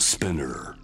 [0.00, 0.74] Spinner.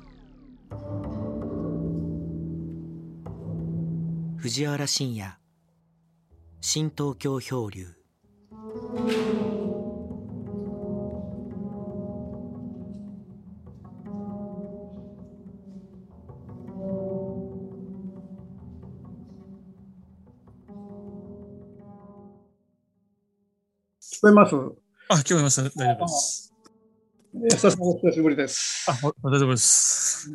[4.36, 5.38] 藤原信也
[6.60, 7.86] 新東京漂流
[23.98, 24.54] 聞こえます？
[25.08, 25.62] あ、聞こえました。
[25.62, 26.55] 大丈夫です。
[27.42, 28.86] 安田さんお久しぶりです。
[28.88, 30.30] あ、お大丈夫です。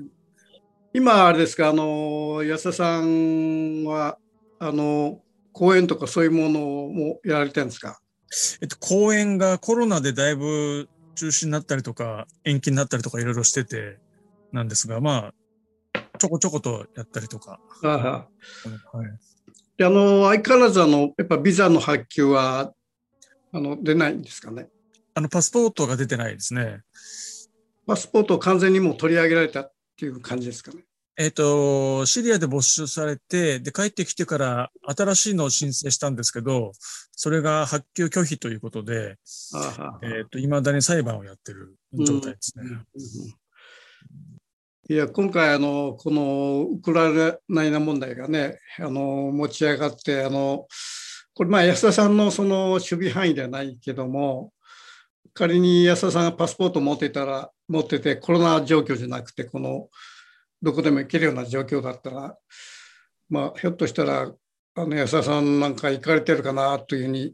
[0.94, 4.20] 今、あれですか、あの、安田さんは、
[4.60, 5.20] あの、
[5.52, 8.00] 講演とかそういうものもやられてるんですか？
[8.62, 13.98] えっと、公演がコロナでだいぶ中止になったりとか、延期になったりとかいろいろしてて、
[14.52, 15.34] なんですが、ま
[15.94, 17.60] あ、ちょこちょことやったりとか。
[17.82, 18.28] は
[19.04, 19.08] い。
[19.78, 22.72] であの、相変わらず、あの、やっぱビザの発給は、
[23.52, 24.70] あの、出ないんですかね？
[25.14, 26.82] あの、パスポートが出てないですね。
[27.86, 30.84] パスポートを完全にもう取り上げられたっていう感じですかね。
[31.18, 36.72] えっと、シリアで没収されて、で、帰ってきてから新しいのを申請したんですけど、
[37.12, 39.18] それが発給拒否ということで、
[40.02, 42.64] えっと、未だに裁判をやってる状態ですね。
[44.90, 50.68] いや今回あのこのウクライナ問題がねあの持ち上がってあの
[51.34, 54.52] これまあ安田さんのその守備範囲ではないけども
[55.34, 59.88] 仮に安田さんがパスポート持ってたら持っててコロナ状況じゃなくてこの
[60.62, 62.38] どこでも行けるような状況だったら
[63.30, 64.32] まあひょっとしたら
[64.76, 67.34] あの安田さんなんか行かれてるかなというふうに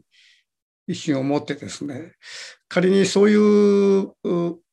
[0.86, 2.12] 一瞬思ってですね。
[2.68, 4.12] 仮にそういう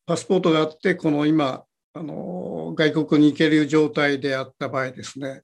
[0.05, 5.41] パスポートがあってこの今あの外国に行ける状態であった場合ですね。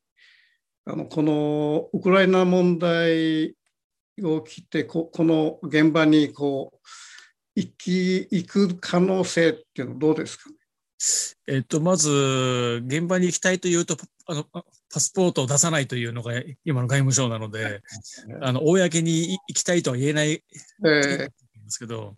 [0.86, 3.56] あのこのウクライナ問題
[4.24, 6.78] をきてここの現場にこう
[7.56, 10.56] 行き行く可能性っていうのはどうですかね？
[11.48, 16.34] えっと、まず、現場に行きたいというと、あの、パパスポートを出さないというのが
[16.64, 17.82] 今の外務省なので、
[18.40, 20.42] あの、公に行きたいとは言えないんえ。
[20.84, 21.32] で
[21.70, 22.18] すけど、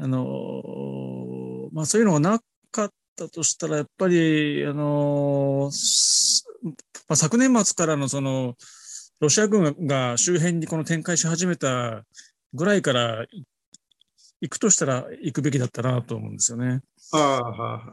[0.00, 6.44] あの、まあそういうのがなかったとしたら、やっぱり、あの、す
[7.08, 8.54] まあ、昨年末からのその、
[9.18, 12.04] ロシア軍が周辺にこの展開し始めた
[12.54, 13.26] ぐらいから
[14.40, 16.80] 行くとしたら行くべきだったなと思うんですよね。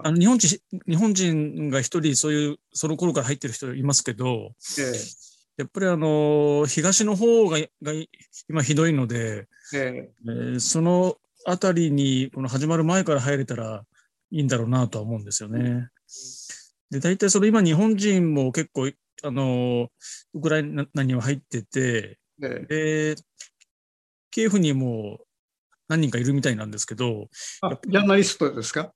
[0.03, 4.93] ー、あの日本人、日本人が一人そういう、その頃から入ってる人いますけど、え
[5.57, 7.93] やっぱりあの、東の方がが
[8.47, 13.85] 今ひどいので、えええーそのあたりにこの始まる前から入れたら
[14.31, 15.87] いいんだろうなとは思うんですよね。
[16.91, 18.91] で、大体その今日本人も結構、
[19.23, 19.89] あの、
[20.33, 23.21] ウクライナには入ってて、ええで、
[24.29, 25.19] キエフにも
[25.87, 27.27] 何人かいるみたいなんですけど、
[27.61, 28.91] あジャーナリストですか？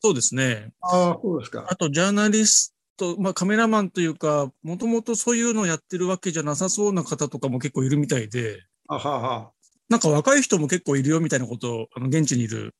[0.00, 0.72] そうですね。
[0.80, 1.66] ああそうですか。
[1.68, 9.50] あと、ジャーナリスト、まあ、カメラマンというか、もともとそういうのをやってるわけじゃなさそうな方とかも結構いるみたいで、あはは。
[9.88, 12.74] なんか若い人も結構いるよみたいなことを、あの、現地にいる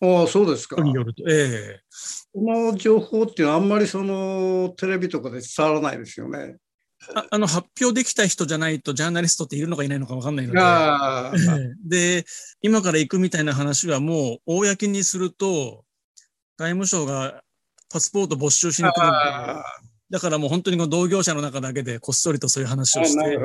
[0.00, 0.76] ああそうですか。
[0.76, 1.80] 人によると、ええ。
[2.34, 6.56] この情報っていうのはあんまりそのテレビとかで伝わらないですよね。
[7.14, 11.74] ああの、発表できた人じゃないと、ジャーナリストっているのかいないのかわかんないので、
[12.22, 12.26] で、
[12.62, 15.84] 今から行くみたいな話はもう、公にすると、
[16.58, 17.42] 外務省が
[17.92, 19.64] パスポート没収しに来るんで、あ
[20.08, 23.38] だからもう本当にこの同業者の中だけでこっそりとそういう話をして、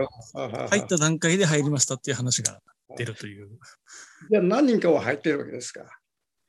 [0.70, 2.62] 入った段階で入りましたっていう話が
[2.98, 3.50] 出るという。
[4.30, 5.82] じゃあ何人かは入ってるわけですか？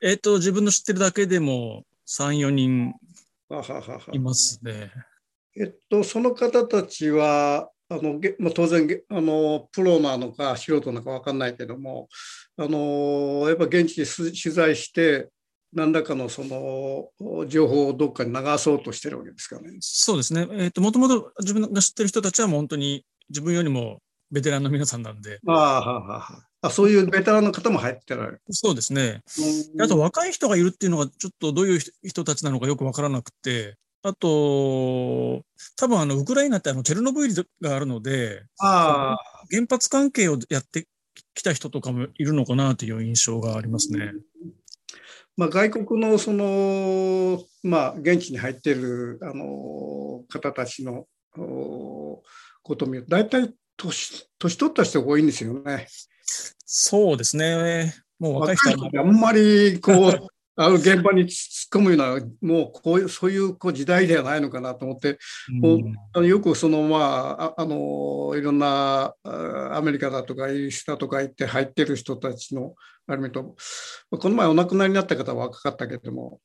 [0.01, 2.93] えっ、と、自分の知ってるだけでも3、4人
[4.11, 4.91] いますね。
[5.55, 12.07] えっと、その方たちは、あのげまあ、当然げあの、プロなのか素人なのか分かんないけども、
[12.57, 15.29] あのやっぱ現地です取材して、
[15.73, 19.77] 何らかのその情報をどっかに流そうとしてるわけですかね。
[19.79, 20.47] そうですね。
[20.51, 23.99] えっ、と、もともと自分が知ってる人たちはもう本当に自分よりも
[24.31, 28.41] ベテランの皆さんなんで、ああはははあそういうベテランの方も入ってられる。
[28.49, 29.21] そうですね。
[29.75, 33.75] うんあと若い人がいるっていうのがちょっとどういう人人たちなのかよくわからなくて、
[34.05, 35.45] あと、
[35.77, 39.17] 多分あの、ウクライナってあの、チェルノブイリがあるので、あ
[39.49, 40.87] 原発関係をやって
[41.33, 44.11] きた人とかもいるのかなという印象がありますね。
[45.37, 51.05] まあ、外国のその、まあ、現地に入っているあの方たちの
[51.37, 52.21] お
[52.61, 55.87] ことを見ると、大体年年取った人が多いんですよね。
[56.65, 57.93] そうですね。
[58.19, 61.29] もう若い人はあんまりこうあの現場に突っ
[61.71, 65.17] 込むような、もうこういうそういうこう時代ではないのかなと思って、
[65.49, 65.79] もう
[66.13, 72.75] あのよくその、まあ、ああのいろんなあアメリカだとかイギリスだとか行って入ってる人たちの
[73.07, 73.55] あれ見ると、
[74.11, 76.39] この前お亡くなりになった方は若かったけども、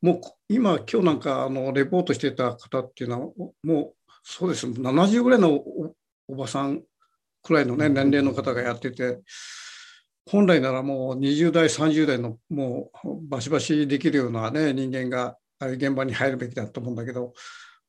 [0.00, 5.62] もう今、今日なんかあのレポートしてた方っていうのは、もうそうです、70ぐらいの
[6.28, 6.82] おばさん
[7.42, 9.20] くらいの、ね、年齢の方がやってて、
[10.30, 17.32] 本来ならもう20代、30代のもうバシバシできるような、ね、人間が現場に入るべきだと思うんだけど、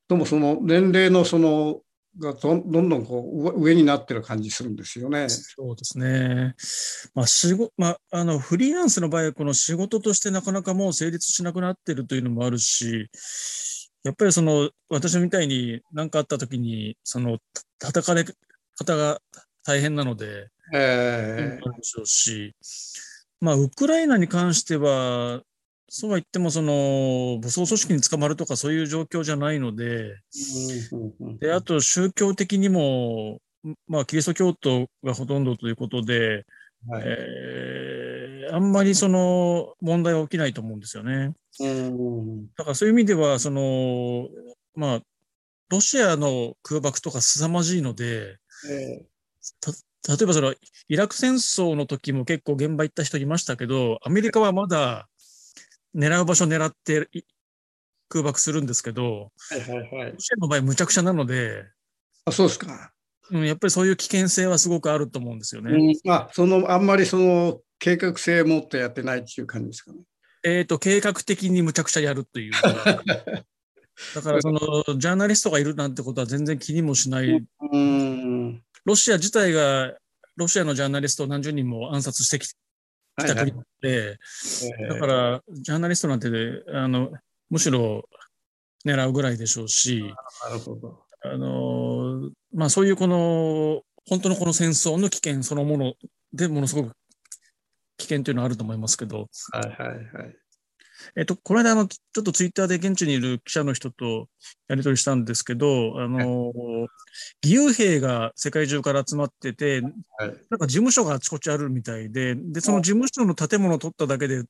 [0.08, 1.82] どうもその年齢のその
[2.20, 5.30] がどんどんこう上になってる感じするんですよね。
[5.30, 6.56] そうですね。
[7.14, 13.08] まあ仕事まあ、あのフリーランスの場合はこの仕事としてなかなかもう成立しなくなってるというのもあるし、
[14.04, 17.38] やっぱりその私みたいに何かあった時にその
[17.80, 18.26] 叩かれ
[18.76, 19.22] 方が
[19.64, 22.56] 大変なので、えー、でしょうし、
[23.40, 25.42] まあウクライナに関しては
[25.94, 30.16] そうは言っても、その、武装組織に捕まるとかそういう状況じゃないので、
[31.42, 33.40] で、あと宗教的にも、
[33.90, 36.46] まあ、キリスト教徒がほとんどということで、
[36.88, 41.34] はい、えー、あんまりその問題は起きないと思うんですよね。
[42.56, 44.30] だからそういう意味では、その、
[44.76, 45.00] まあ、
[45.68, 48.38] ロシアの空爆とか凄まじいので、
[48.70, 49.74] えー、
[50.08, 50.56] 例えばその
[50.88, 55.08] イラク戦争の時も結構現場行った人いましたけど、アメリカはまだ
[55.96, 57.10] 狙う場所狙って
[58.10, 60.12] 空爆するんですけど、はいはいはい。
[60.12, 61.66] ロシアの場合、むちゃくちゃなので、
[62.26, 62.92] あそうですか。
[63.30, 65.72] うん、やっぱりそういう危険性はすごくあると思うんですよね。
[65.72, 70.00] うん、あそのあんまりその計画性を持ってやってないっていう感じですかね。
[70.44, 72.52] えっ、ー、と、計画的にむちゃくちゃやるという。
[74.16, 74.60] だから、その、
[74.98, 77.30] ジャーナリストがいるなんてことは全然気にもしない。
[77.30, 79.94] うん、ロシア自体が、
[80.36, 82.56] ロシアのジャーナリストを何十人も暗殺してき来
[83.28, 84.18] た国で、
[84.90, 86.30] だから、ジャーナリストなんて、
[86.74, 87.12] あの、
[87.50, 88.08] むしろ
[88.86, 90.14] 狙うぐらいでしょうし。
[91.24, 95.94] あの、まあそういうこの、本当のこの戦争の危険そのもの
[96.34, 96.94] でものすごく
[97.98, 100.36] 危険というのはあると思いますけど、はいはいはい。
[101.16, 104.28] えっと、この間、あの、ちょっとツイッターで現地にいる記者の人と
[104.68, 106.54] やり取りしたんですけど、あの、
[107.44, 109.82] 義勇兵が世界中から集まってて、
[110.18, 114.44] はい、なんか事務所があちこちあるみたいで、で、その事務所の建物を取っただけで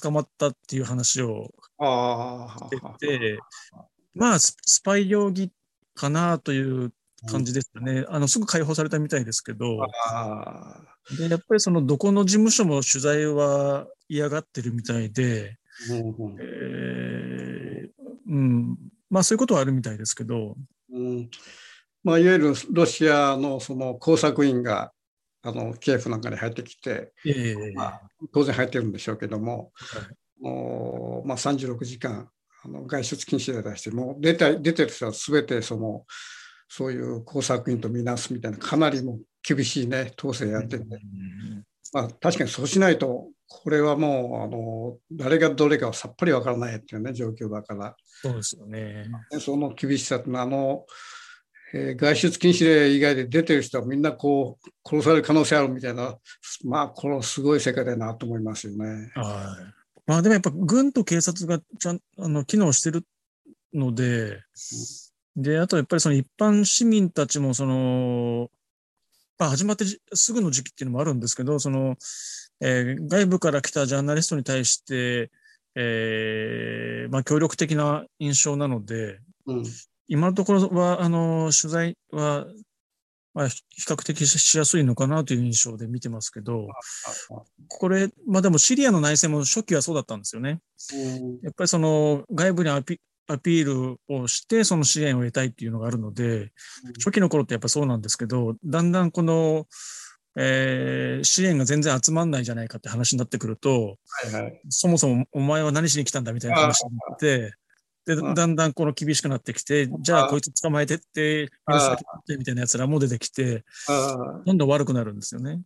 [0.00, 3.38] 捕まったっていう話をしてて、
[4.14, 5.50] まあ、スパイ容疑
[5.94, 6.92] かなという
[7.28, 8.04] 感じですよね。
[8.08, 9.78] あの、すぐ解放されたみたいですけど、
[11.18, 15.56] で、やっぱりそのどこの事務所も取材は嫌がってるみたいで、
[15.90, 18.76] うんえーうん、
[19.10, 20.56] まあそういうことはあるみたいですけど。
[20.92, 21.30] うん。
[22.02, 24.92] まあ、いわゆるロシアのその工作員が
[25.42, 28.02] あのキエフなんかに入ってきて、えーまあ、
[28.32, 32.28] 当然入ってるんでしょうけども、はい、もうまあ、36時間
[32.64, 36.04] あの外出禁止で出して、もう出て出てる人はすべてその
[36.68, 40.84] そういう工作員とみなすみたいな、かなりも厳しいね、統制やってて、
[41.92, 49.06] まあ、確かにそうしないと、これはもうあの誰がどれかはさっぱりわからないっていうね、状況だから、そうですよね。
[49.40, 50.84] その厳しさってのは、あの、
[51.74, 56.16] えー、外出禁止令以外で出てる人はみんなこう殺される可能性あるみたいな、
[56.64, 59.10] まあ、このすごい世界だなと思いますよね。
[59.14, 59.76] はい。
[60.06, 63.04] まあ、でもやっぱ軍と警察がちゃんあの機能してる
[63.74, 64.40] ので、
[65.36, 68.48] うん、で、あとやっぱりその一般市民たちもその、
[69.38, 69.84] まあ、始まって
[70.14, 71.96] すぐの時期っていうのもあるんですけど、その、
[72.60, 75.30] えー、外部から来たジャーナリストに対して、
[75.74, 79.64] えー、まあ、協力的な印象なので、うん、
[80.08, 82.46] 今のところは、あの、取材は、
[83.34, 86.68] まあ、比較的しやすいのかなという印象で見てますけど、
[87.68, 90.60] これ、まあでもシリアの内戦も初期はそうだったんですよね。
[91.42, 96.52] やっぱりその外部にアピアピールをして、その支援を得たいっていうのがあるので、
[96.98, 99.66] 初期の頃ってやっぱそうなんですけど、だんだんこの、
[100.36, 103.96] えー、支援が全然集まんないじゃないかって話になってくると、
[104.32, 107.54] はいはい、そもそもお前は何しに来たんだみたいな話になって、
[108.06, 113.64] で、だんだんこの厳しくなってきて、じゃあこいつ捕まえてって、許すだけみたいな奴らも出てきて、
[114.46, 115.60] どんどん悪くなるんですよね。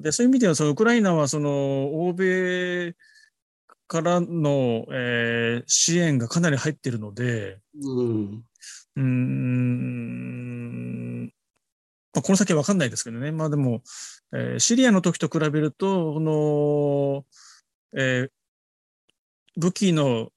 [0.00, 2.94] で、そういう意味では、そのウクライナはその欧米
[3.88, 8.44] からの、えー、支援がかなり入っているので、うん、
[8.96, 10.04] うん、
[12.14, 13.82] まあ、この先は分かんないですけどね、まあでも、
[14.32, 17.24] えー、シリアの時と比べると、この、
[18.00, 18.30] えー、
[19.56, 20.28] 武器の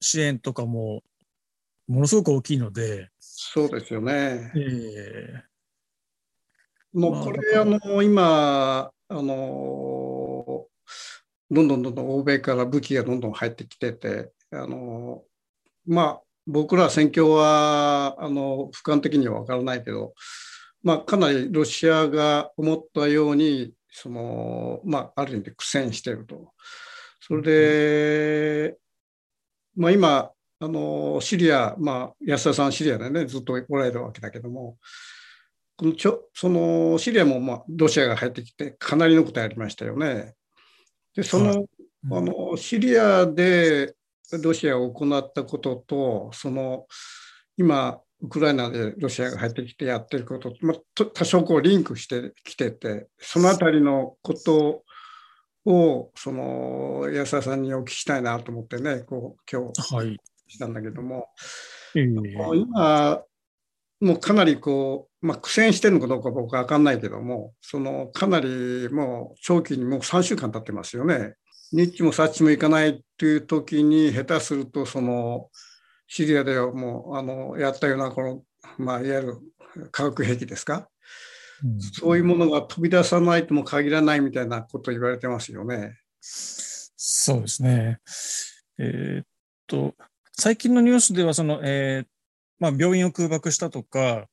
[0.00, 1.02] 支援とかも
[1.86, 3.08] ものすごく大きいので。
[3.18, 4.52] そうですよね。
[4.54, 10.57] えー、もうこれ、あの今あの
[11.50, 15.22] どんどんどんどん欧米から武器がどんどん入ってきてて、あの
[15.86, 20.14] まあ、僕ら戦況はあの俯瞰的には分からないけど、
[20.82, 26.52] まあ、かなりロシアが思ったようにその、まあ、ある意味で苦戦していると。
[27.20, 28.76] それで、
[29.76, 34.76] まあ、今、あのシリア、まあ、安田さん、シリアでね、ずっとおられるわけだけども、
[35.76, 40.34] このちょそのシリアも、まあ、ロシアが入ってきて、かなりのことやりましたよね。
[41.18, 41.66] で、その、
[42.12, 43.96] あのシリアで
[44.40, 46.86] ロシアが行ったことと、その
[47.56, 54.84] 今、ウクライナでロシアが入ってきてやってること、まあ、多少こうリンクしてきてて、そのあたりのこと
[55.66, 61.26] を、その安田さんにお聞きしたいなと思ってね、こう今日、はい、したんだけども、
[61.96, 63.22] えー、今、
[64.00, 71.34] もうかなりこう、まあ、苦戦してるのかどうか僕は分かんないけども、そのかなりもう長期にもう3週間経ってますよね。
[71.72, 75.50] 日ッもサッチもいかないっていう時に、下手すると、その、
[76.06, 78.42] シリアではもう、あの、やったような、この、
[78.78, 80.88] まあ、いわゆる化学兵器ですか、
[81.62, 85.98] うん、そういうものが飛び出さないとも限らないみたいなこと言われてますよね。
[86.20, 87.98] そうですね。
[88.78, 89.26] えー、っ
[89.66, 89.94] と、
[90.32, 92.06] 最近のニュースでは、その、えー、
[92.58, 94.26] まあ、病院を空爆したとか、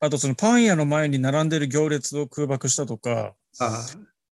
[0.00, 3.86] あとそのパン屋の前に並んでる行列を空爆したとか、あ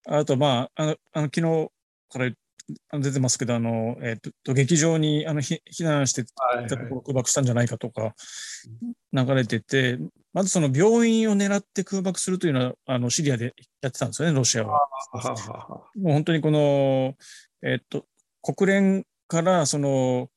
[0.08, 1.72] あと、まあ、あの、あの昨日
[2.10, 2.32] から
[3.00, 6.26] 出てますけど、あの、えっ、ー、と、劇場にあの避難してい
[6.68, 8.14] たところ空爆したんじゃないかとか、
[9.14, 9.98] 流れてて、
[10.34, 14.88] まずその病院を狙って空爆するというのは、あの、シリアでやってたんですよね、ロシアは。
[15.96, 17.16] もう本当にこの、
[17.64, 18.06] えっ、ー、と、
[18.42, 20.30] 国連からその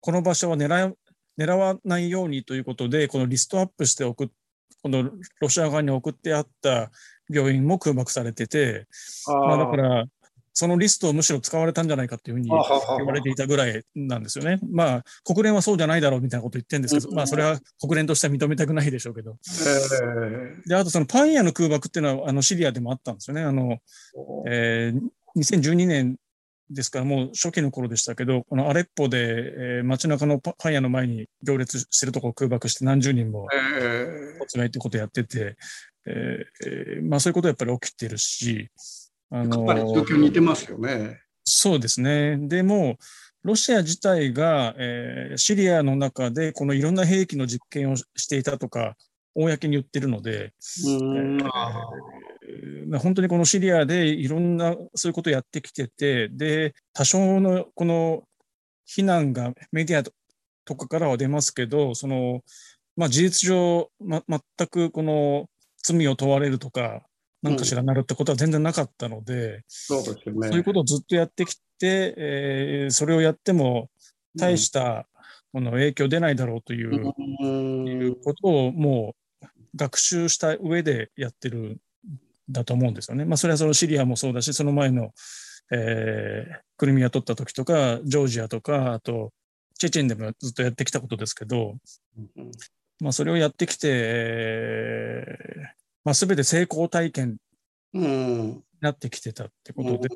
[0.00, 0.94] この場所は狙
[1.38, 4.28] 狙わないようにということで、このリストアップして送
[4.82, 6.90] このロシア側に送ってあった
[7.28, 8.86] 病院も空爆されてて、
[9.26, 10.04] まあ、だから、
[10.52, 14.58] そのリストをむしろ使われたんじゃないかっていうふうに言われていたぐらいなんですよね。
[14.72, 19.36] まあ、国連はそうじゃないだろうみたいなこと言ってるんですけど、まあ、それは国連としては認めたくないでしょうけど。
[20.66, 23.42] で、あとそのパン屋の空爆っていうのは、あの、シリアでもあったんですよね。
[23.42, 23.78] あの、
[24.48, 25.00] えー、
[25.36, 26.16] 2012年
[26.70, 33.48] ですからもう初期の頃でしたけど、このアレッポで、えー、街中のパン屋の前に行列してるところを空爆して何十人も
[34.48, 35.56] 集めってことやってて、
[36.06, 38.68] えー、まあそういうことはやっぱり起きてるし、
[39.30, 41.20] あのー、状況似てますよね。
[41.44, 42.36] そうですね。
[42.36, 42.98] でも、
[43.42, 48.96] ロシア自体が、えー、シリアの中でこのいろんな兵器の実験をしていたとか、
[49.34, 51.38] 公に言ってるので、えー、
[52.96, 58.22] 本当にこのシリアでいろんなそういうことをやってきてて、で、多少のこの
[58.86, 60.02] 非難がメディア
[60.64, 62.42] とかからは出ますけど、その、
[62.96, 65.46] まあ、事実上、ま、全くこの
[65.82, 67.02] 罪を問われるとか、
[67.42, 70.48] 何かしらなるってことは全然なかったので、うん、そうですよね。
[70.48, 73.90] そういうことをずっとやってきて、えー、それをやっても
[74.36, 75.06] 大した
[75.52, 81.76] この影響出ないだろうという,、いうことをもう学習した上でやってるん
[82.50, 83.24] だと思うんですよね。
[83.24, 85.12] まあ、それはそのシリアもそうだし、その前の、
[85.70, 89.32] えー、クリミア取った時とか、ジョージアとか、あと、
[89.78, 91.76] チェチェンでもずっとやってきたことですけど、
[93.00, 95.62] まあ、それをやってきて、えー、
[96.04, 97.36] まあ、全て成功体験
[97.92, 100.08] になってきてたってことで、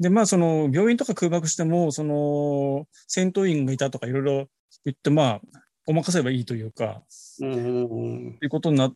[0.00, 4.46] で、まあ、その、病院とか空爆しても、その、戦闘員がいたとかいろいろ
[4.84, 5.40] 言って、まあ、
[5.86, 7.02] ごまかせばいいというか、
[7.40, 8.92] うん、ということにな、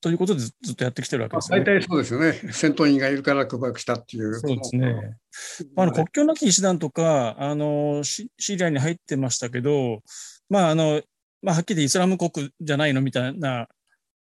[0.00, 1.60] ということでずっとやってきてるわけですね。
[1.60, 2.32] 大体そうですよね。
[2.52, 4.34] 戦闘員がいるから空爆したっていう。
[4.34, 5.16] そうですね。
[5.76, 10.02] あの国境なき医師団とか、あのシ、シリアに入ってましたけど、
[10.50, 11.02] まあ、あの、
[11.40, 13.68] まあ、はっきりイスラム国じゃないのみたいな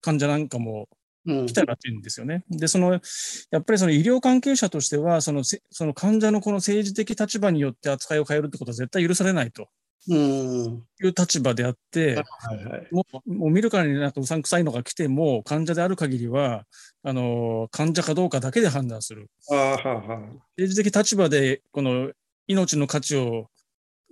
[0.00, 0.88] 患者なんかも
[1.25, 2.44] 来たらっていうんですよね。
[2.50, 9.68] で、その、やっぱりその医療関係者としては、その、その患者のこの政治的立場によって扱いを変えるってことは絶対許されないと。
[10.09, 16.64] いう立場であって、はいはい、もうもう見るからになんかうさんくさいのが来ても、患者である限りは、
[17.02, 19.30] あの、患者かどうかだけで判断する。
[19.50, 20.18] あはは
[20.56, 22.11] 政治的立場で、この
[22.47, 23.49] 命の価値を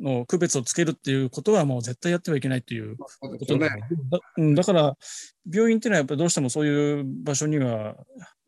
[0.00, 3.08] の区別をつけるっていうことはもう絶対やってはいけないっていうこ
[3.46, 3.68] とね、
[4.08, 4.18] だ
[4.54, 4.96] だから
[5.52, 7.96] 病院っていうのはやっぱりどうしてもそういう場所には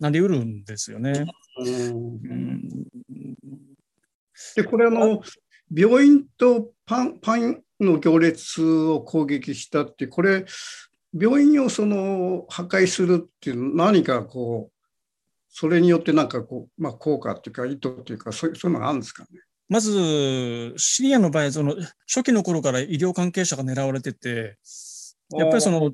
[0.01, 1.27] なりうるんですよね。
[1.59, 2.69] うん、
[4.57, 5.23] でこれあの
[5.75, 10.45] 病院とパンパンの行列を攻撃したってこれ
[11.19, 14.77] 病院をその破壊するっていう何かこう
[15.49, 19.41] それによってなんかこう、まあ、効果っていうか意図っていうかそういうのがあるんですかね？
[19.69, 21.75] まず、シリアの場合、その
[22.07, 24.59] 初期の頃から医療関係者が狙われてて、
[25.31, 25.93] やっぱりその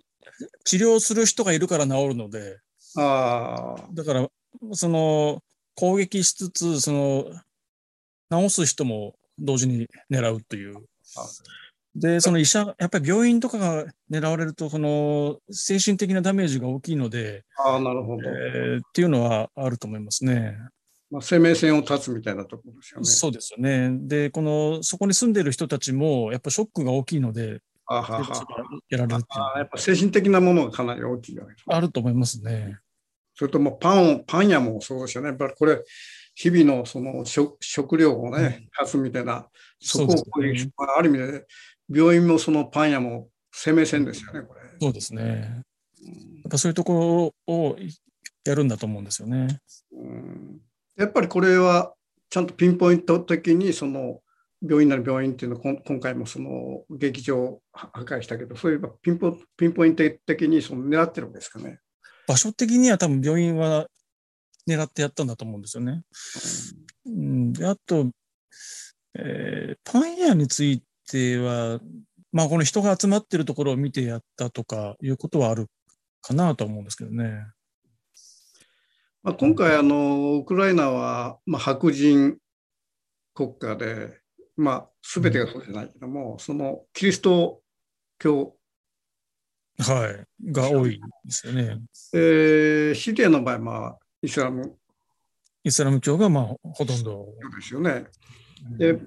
[0.65, 2.59] 治療する人がいるから治るので、
[2.97, 4.29] あだから、
[4.73, 5.45] その
[5.77, 7.27] 攻撃しつつ、その
[8.33, 10.77] 治す人も同時に狙うという。
[11.95, 20.57] で、その医者、やっぱり病院とかが狙われると、その精神的なダメージが大きいので、あなるほど、えー、っていうのはあると思いますね。
[21.11, 23.07] まあ、生命線を断つみたいなところですよね。
[23.07, 23.91] そうですよね。
[24.03, 28.45] で、この、そこに住んでる人たちも、やっぱショックが大きいので、あはは
[28.91, 32.77] やられるあやっぱ精神的なものがかなり大きいわけですねあると思いますね。
[33.35, 35.29] それともパンを、パン屋もそうですよね。
[35.29, 35.83] やっぱりこれ、
[36.41, 39.49] 日々のその食食料をね、断つみたいな、
[39.81, 41.47] そこを攻撃し、まあある意味で、
[41.93, 44.61] 病院もそのパン屋も生命線ですよね、これ。
[44.81, 45.65] そうですね。
[46.01, 47.77] やっぱそういうところを
[48.45, 49.61] やるんだと思うんですよね。
[49.91, 50.61] うん
[50.97, 51.93] やっぱりこれは
[52.31, 54.21] ちゃんとピンポイント的にその
[54.63, 61.79] 病院なる病院っていうのは今回もその劇場を破壊したけどそういえばピンポピンポイント的にその狙ってるわけですかね。
[62.27, 63.87] 場所的には多分病院は
[64.69, 66.03] 狙ってやったんだと思うんですよね。
[67.07, 68.11] うん、であと、
[69.15, 71.81] えーパン屋については、
[72.33, 75.69] まあこの人が集まってるところを見てやったとかいうことはある
[76.21, 77.47] かなと思うんですけどね。
[79.23, 82.39] まあ、今回あのウクライナは、まあ、白人
[83.35, 84.21] 国家で、
[84.57, 87.61] まあ、全てがそうじゃないけども、そのキリスト
[88.19, 88.55] 教、
[89.79, 90.53] はい。
[90.53, 91.79] が多いですよね。
[92.15, 94.77] えーシリアの場合、まあ、イスラム
[95.65, 97.27] イスラム教がまあほとんど。
[97.43, 98.07] 教ですよね。
[98.79, 98.99] で、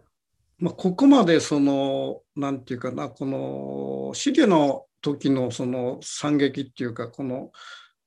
[0.59, 7.51] まあ、ここまでそのなんていうかなこのシリアの時のその惨劇っていうかこの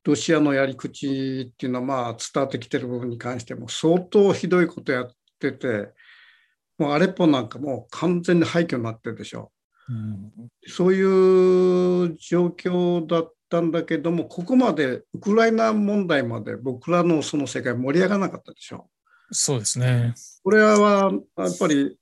[0.05, 5.89] ロシアのやり口っていうのはまあ伝わってきてる部分に関しても相当ひどいことやってて
[6.79, 9.51] もうアレッポなんかもう完全に廃墟になってるでしょ。
[9.89, 10.33] うん
[10.67, 18.89] そういう状況だったんだけどもここまでウクライナ問題まで僕らのその世界盛り上がらなかったでしょ。
[19.31, 20.15] そうですね。
[20.43, 21.97] これはやっぱり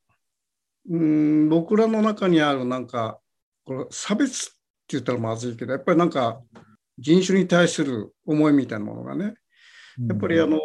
[0.88, 3.18] うん僕らの中にあるなんか
[3.64, 4.52] これ差別って
[4.88, 6.40] 言ったらまずいけどやっぱりなんか
[6.98, 9.34] 人種に対する思いみたいなものがね
[10.08, 10.58] やっぱりあの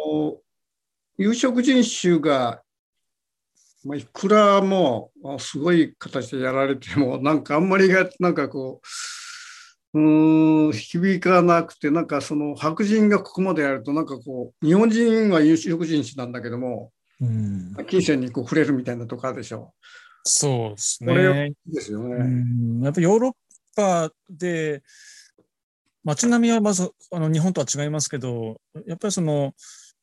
[1.18, 2.62] 有色人種が、
[3.84, 8.86] まあ、いくらもあすごい形でやられてもなんかあんまりがなんかこう
[9.94, 19.74] うーん響かなくてなんかその白人がここまでやるとなんかこう日本人は有色人種なんだけどもうん、金銭にこう触れるみたいなとこあるでしょ。
[20.24, 21.52] そうですこれね。
[21.66, 22.24] ですようね。
[22.24, 23.32] ん、やっぱヨーロッ
[23.74, 24.82] パで
[26.04, 29.54] 街並みはまずあの日本とは違いますけど、やっぱりその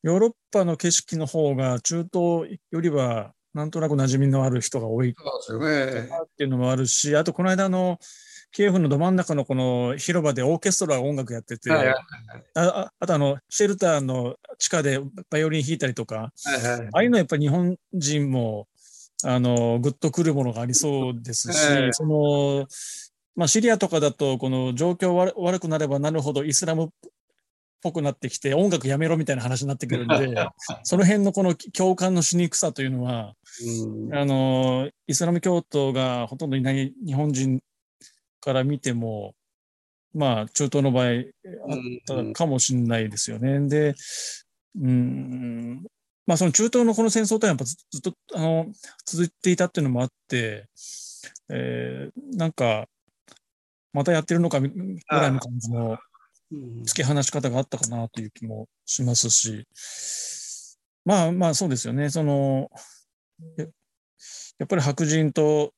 [0.03, 6.09] ヨーロッパの景色の方が中東よりはなんとなく馴染みのある人が多いそうですよね。
[6.23, 7.97] っていうのもあるし、あとこの間あの
[8.55, 11.95] キエフのど真ん中のこの広場でオーケストラが音楽やってて、はいはい
[12.53, 16.87] あああとあのシェルターの地下でバイオリン弾いたりとか、はいはい。
[16.93, 18.69] ああいうのはやっぱり日本人も
[19.25, 22.65] あのグッとくるものがありそうですし、ええその
[23.35, 26.87] まあ、シリアとかだとこの状況悪悪くなればなるほどイスラムっ
[27.81, 30.33] ぽくなってきて音楽やめろみたいな話になってくるんで
[30.83, 33.33] その辺のこの共感のしにくさというのは
[33.83, 34.15] うん。
[34.15, 37.59] あのイスラム教徒がほとんどいない日本人
[38.45, 39.33] から見ても
[40.13, 41.23] まあ中東の場合あっ
[42.07, 43.67] たかもしれないですよね。
[43.67, 43.95] で、
[44.79, 45.83] うん、
[46.27, 48.67] まあその中東のこの戦争というのはやっぱずずっとあの
[49.05, 50.67] 続いていたっていうのもあって、
[51.49, 52.85] えーなんか
[53.91, 54.67] またやってるのかぐ
[55.09, 55.97] らいの感じの
[56.51, 56.81] うん。
[56.83, 59.65] 突き放し方があったかなという気もしますし、
[61.03, 62.09] まあまあそうですよね。
[62.09, 62.69] その
[63.57, 63.65] や
[64.59, 65.73] やっぱり白人と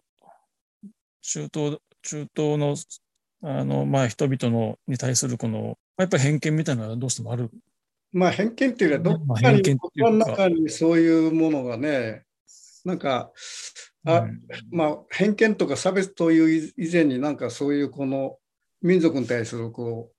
[1.21, 2.75] 中東中東の
[3.43, 7.49] あの、まあ、人々のに対するこのやっぱり偏見みたいなのはどうしてもある？
[8.11, 12.23] まあ偏見っていうか、どっまあかに、心の中にそういうものがね、
[12.85, 13.31] なんか、
[14.05, 14.39] あうん
[14.71, 18.37] まあ偏見とか差別という以前になんかそういうこの
[18.81, 20.11] 民族に対するこ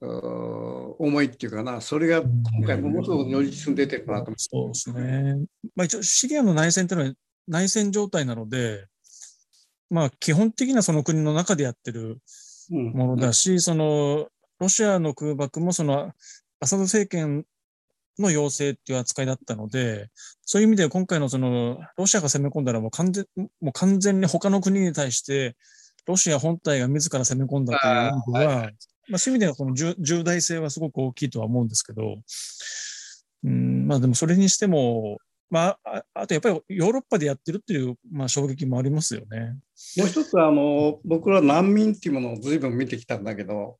[0.00, 0.06] う、
[0.98, 5.36] 思いっていうかな、それが今回ものすごく如実に出てるかなと思そうですね。
[5.76, 7.14] まあ、一応シリアの内戦というのは
[7.46, 8.86] 内戦状態なので、
[9.92, 12.20] まあ、基本的なその国の中でやってる
[12.70, 12.76] う。
[12.76, 14.28] うんものだし、その
[14.58, 16.12] ロシアの空爆もその
[16.60, 17.44] アサド政権
[18.18, 20.08] の要請っていう扱いだったので、
[20.42, 25.56] そういう意味では今回のそのロシアが攻め込んだらもう完全もう完全に他の国に対して
[26.06, 28.70] ロシア本体が自ら攻め込んだという意味では、
[29.08, 32.16] まあ、そういう意味ではこの重重大性はすごく大きいとは思うんですけど、
[33.44, 35.18] うん、まあでもそれにしても、
[35.52, 39.58] まあ、ああとやっぱりヨーロッパでやってるっていう、まあ、衝撃もありますよね。
[39.98, 43.76] もう一つあの僕ら難民っていうものを随分見てきたんだけど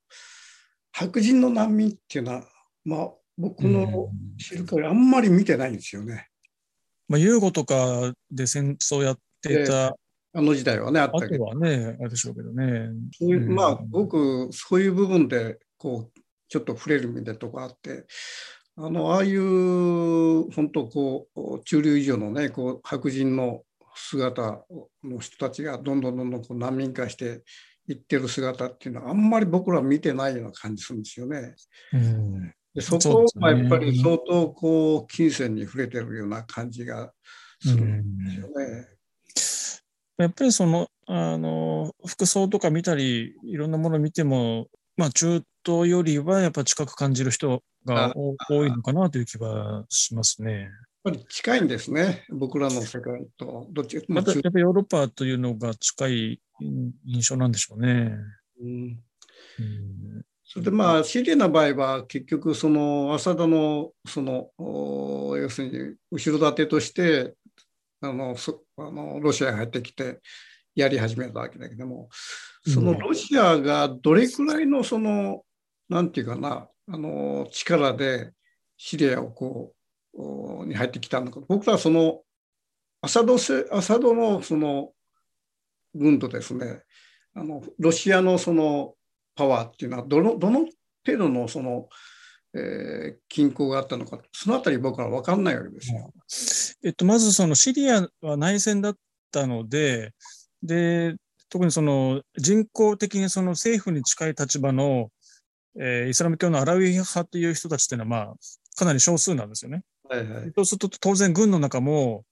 [0.93, 2.45] 白人の難民っていうのは、
[2.85, 6.29] まあ、僕のうん知る限りあんまり見てないんですよね。
[7.09, 9.97] まあ、ユーゴとかで戦争やってた
[10.35, 12.91] あの時代はねあっあたけどとはね、あれでしょうけどね。
[13.19, 18.05] そういううんまあ僕そういう部分でこうちょっと触れるみたいなとこあって
[18.77, 23.63] あのああいう本当こう中流以上のねこう白人の
[23.95, 24.65] 姿
[25.05, 27.43] の人たちがどんどんどんどんこう難民化して
[27.89, 31.55] いってる姿っていうのはあんまり僕ら見てないような感じするんですよね。
[31.93, 37.13] うんでそこはやっぱり相当こう金銭に触れてるような感じが
[37.61, 38.89] するんですよね。
[40.17, 50.53] やっぱりその、あの、服装とか見たり、いろんなものを見ても、まあ中東よりはやっぱ近く感じる人が多多いのかなという気はしますね。
[50.53, 50.71] やっ
[51.05, 53.67] ぱり近いんですね、僕らの世界と。
[53.71, 58.17] どっちまたやっぱりヨーロッパというのが近い印象なんでしょうね。
[58.61, 59.03] うん
[59.59, 67.33] うんそれでまあシリアの場合は結局そのアサドのそのお要するに後ろ盾として
[68.03, 70.21] あのそあのロシアが入ってきて
[70.75, 72.11] やり始めたわけだけども
[72.67, 75.43] そのロシアがどれくらいのその
[75.89, 78.33] なんていうかなあの力で
[78.77, 79.75] シリアをこ
[80.15, 82.21] うに入ってきたのか僕らはその
[83.01, 84.91] アサドせアサドのその
[85.95, 86.83] 軍とですね
[87.35, 88.95] あのロシアのその
[89.35, 90.67] パワーっていうのはどのどの
[91.05, 91.89] 程度のその、
[92.55, 96.13] えー均衡があったのかそのあたり僕は分かんないわけですよ。
[96.85, 98.97] えっと、まずそのシリアは内戦だっ
[99.31, 100.13] たので、
[100.63, 101.15] で、
[101.49, 105.11] 特にその人工的にその政府に近い立場の、
[105.79, 108.35] えーイスラム教のアラウィ派という人たちっていうのは、まあ、
[108.77, 109.83] かなり少数なんですよね。
[110.09, 112.25] はいはいそうすると当然軍の中も、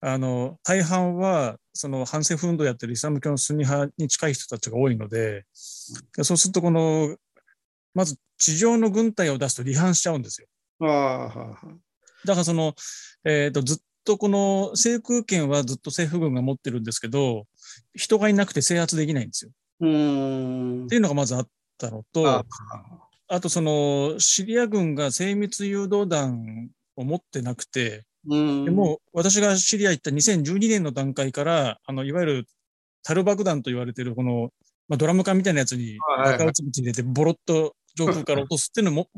[0.00, 7.16] あの、大半は、その反政府運動をやってるイスラム教のスンニ派に近い人たちが多いので、そうするとこの、
[7.94, 10.48] まず地上の軍隊を出すと離反しちゃうんですよ。
[10.80, 11.66] ああはあはあ
[12.24, 12.74] だからその、
[13.24, 17.46] えっ、と、ずっとこの制空権はずっと政府軍が持ってるんですけど、
[17.94, 19.50] 人がいなくて制圧できないんですよ。
[19.80, 21.48] うーんっていうのがまずあっ
[21.82, 22.44] たのと、あ
[23.28, 28.64] あとその、シリア軍が精密誘導弾を持ってなくて、うん。
[28.64, 32.46] でもう私がシリア行った2012年の段階から、あの、いわゆる
[33.02, 34.50] タル爆弾と言われてるこの、
[34.88, 39.08] まあ、ドラム缶みたいなやつにはいはい爆発物入れてボロッと上空から落とすっていうのも、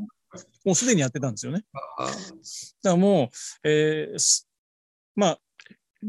[0.64, 1.62] もうすでにやってたんですよね。
[1.98, 2.16] あだか
[2.83, 3.31] らも
[3.64, 4.48] う、えーす
[5.14, 5.38] まあ、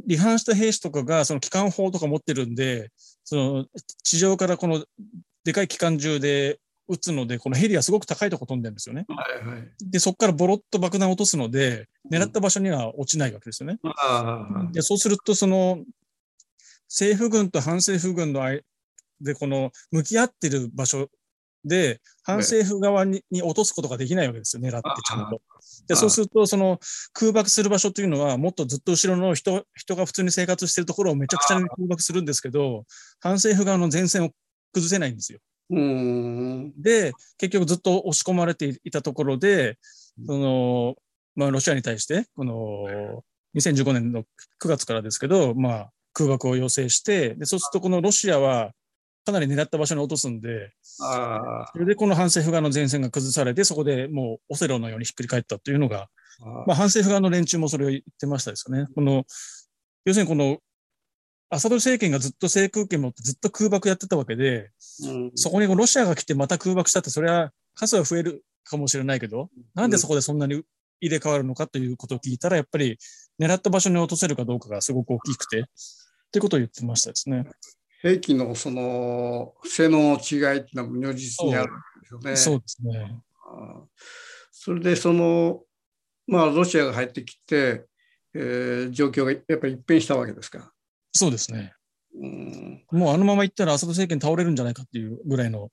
[0.07, 2.91] 離反した兵士とかがその機関砲とか持ってるんで、
[3.23, 3.65] その
[4.03, 4.85] 地上からこの
[5.45, 9.05] でかい機関銃で撃つので、このヘリはすごく高いとこ飛んでるんですよね。
[9.07, 13.79] はいはいで、そこからボロッと爆弾を落とすので、狙った場所には落ちないわけですよね。
[13.83, 15.79] ああでそうすると、その
[16.89, 18.61] 政府軍と反政府軍の間
[19.21, 21.09] で、この向き合ってる場所
[21.63, 25.41] で、反政府側にに落とすことができないわけですよ、狙ってちゃんと。
[25.87, 26.79] であそうすると、その
[27.13, 32.85] 空爆する場所というのは、もっとずっと後ろの人人が普通に生活しているところをめちゃくちゃに空爆するんですけど、
[33.19, 34.31] 反政府側の前線を
[34.75, 35.39] 崩せないんですよ。
[36.77, 39.77] で、結局ずっと押し込まれていたところで、
[40.25, 40.95] その、
[41.35, 43.23] まあ、ロシアに対して、この、
[43.55, 44.23] 2015年の
[44.61, 48.71] 9月からですけど、まあ、空爆を要請して、で、そうするとこのロシアは、
[49.25, 56.09] かなり狙った場所に落とすんで、あそれでこの反政府側の前線が崩されて、そこでもうオセロのようにひっくり返ったというのが、
[56.41, 58.85] あまあ、反政府側の連中もそれを言ってましたですよね。
[58.93, 59.25] この、
[60.05, 60.59] 要するにこの、
[61.49, 64.71] アサド政権がずっと制空権持ってずっと空爆やってたわけで、
[65.03, 70.63] うんそこにロシアが来てまた空爆したって、それは数は増えるかもしれないけど、なんでそこでそんなに
[71.01, 72.97] 入れ替わるのかということを聞いたら、やっぱり
[73.39, 75.63] 狙った場所に落とせるかどうかがすごく大きくて、っ
[76.31, 77.45] ていうことを言ってましたですね。
[78.01, 82.35] 兵器のその性能の違いっていうのは如実にあるんですよね。
[82.35, 83.19] そうですね。
[84.51, 85.63] それでその
[86.27, 87.85] まあロシアが入ってきて、
[88.33, 90.71] えー状況がやっぱり一変したわけですか。
[91.15, 91.73] そうですね。
[92.13, 95.69] うん、もうあのまま行ったらアサド政権倒れるんじゃないかっていうぐらいの。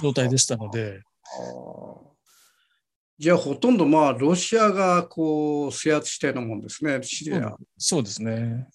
[0.00, 1.00] 状態でしたので、
[3.18, 7.56] じゃあほとんどまあロシアがこう制圧したようなもんですね、シリア。
[7.76, 8.68] そうですね。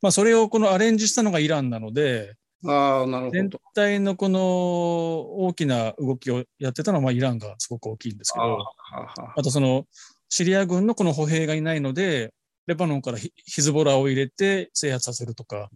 [0.00, 2.34] まあ、それをこのアレンジしたのがイランなので、
[2.66, 3.60] ああ、なるほ全ど。
[3.74, 8.58] 体のこの大きな動きをやってたのはまあイランがすごく大きいんですけど、
[9.36, 9.86] あとその
[10.30, 12.32] シリア軍のこの歩兵がいないので、
[12.66, 15.70] レバノンからヒヒズボラを入れて制圧させるとか、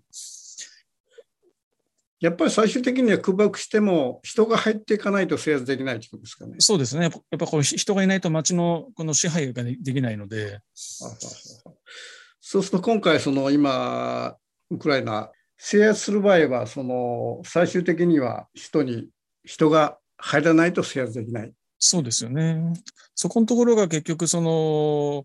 [2.21, 6.57] やっぱり最終的には空爆しても人が入っていかないと制圧できないということですかね。
[6.59, 7.05] そうですね。
[7.05, 14.37] やっぱやっぱこう人がいないと街のこの支配ができないので、そうすると今回その今
[14.71, 19.09] ウクライナ制圧する場合はその最終的には人に
[19.45, 21.53] 人が入らないと制圧できない。
[21.79, 22.73] そうですよね。
[23.15, 25.25] そこのところが結局その、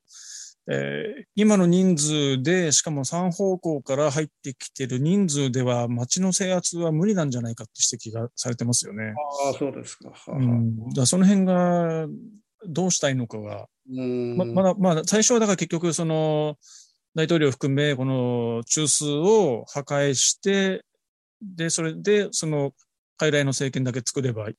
[0.71, 9.13] えー今の人数で、しかも3方向から入ってきてる人数では、街の制圧は無理なんじゃないかって指摘がされてますよね。
[9.45, 10.13] ああそうですか。
[10.27, 12.07] うん、だその辺が、
[12.67, 14.37] どうしたいのかが、うん。
[14.37, 16.57] ままだ、まあ、最初はだから結局、その、
[17.15, 20.83] 大統領を含め、この中枢を破壊して、
[21.41, 22.73] で、それで、その、
[23.17, 24.49] 傀儡の政権だけ作れば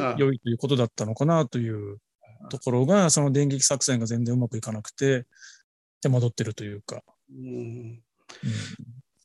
[0.00, 0.16] あ。
[0.18, 1.98] 良いということだったのかなという
[2.48, 5.26] ところが、その電撃作戦が全然うまくいかなくて、
[6.00, 7.02] 手間取ってるというか。
[7.30, 8.02] うん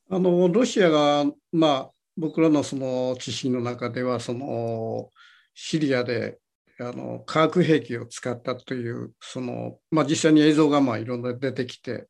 [0.10, 5.10] うあのロシアが、まあ、僕らのその知識の中ではその
[5.54, 6.38] シリアで
[6.80, 12.08] あの化学兵器を使ったというその、まあ、実際に映像がまあいろんな出てきて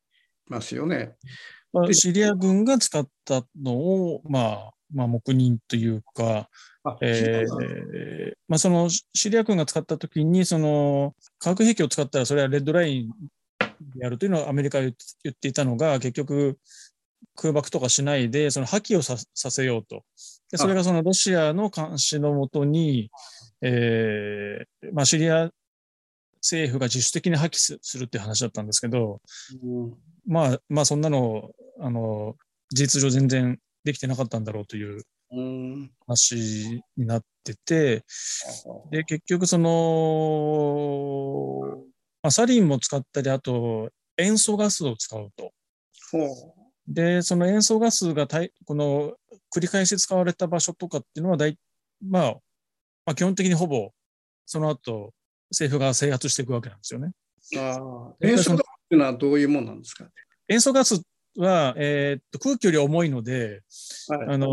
[0.48, 1.14] ますよね。
[1.72, 6.48] まあ、でシリア軍が使ったのを、まあ、まあ、黙認というか、
[6.84, 13.10] あえーまあ、そのシリア軍が使ったときに、その化学兵器を使ったら、それはレッドライン
[13.96, 16.58] であるというのはアメリカが言っていたのが、結局、
[17.36, 20.04] 空爆とかしないで、その破棄をささせようと。
[20.50, 23.10] でそれがそのロシアの監視のもとに、
[23.62, 25.50] えーまあ、シリア
[26.42, 29.20] 政府が自主的に破棄すするっていう話だったんですけど、
[29.62, 29.94] うん
[30.26, 31.50] まあ、まあ、そんなの、
[31.80, 32.36] あの、
[32.70, 35.90] 事実上全然できてなかったんだろうといううん。
[36.06, 38.04] 話になってて、
[38.90, 39.70] で、結局その、
[42.22, 45.52] まあ、サリンも使ったり、あと、塩素ガスを使うと。
[46.10, 46.54] ほ
[46.86, 49.14] で、その塩素ガスがたいこの
[49.54, 51.56] 繰り返し使われた場所とかっていうのは大、
[52.04, 52.34] まあ、
[53.06, 53.90] まあ、基本的にほぼ、
[54.44, 55.14] その後、
[55.50, 57.12] 政府が制圧していくわけなんですよね。
[57.56, 60.06] うああ塩素ガスっていうのはどういうものなんですか、
[60.48, 61.02] 塩素ガス
[61.36, 63.62] は、えーっと空気より重いので、
[64.08, 64.28] はい。
[64.28, 64.46] あの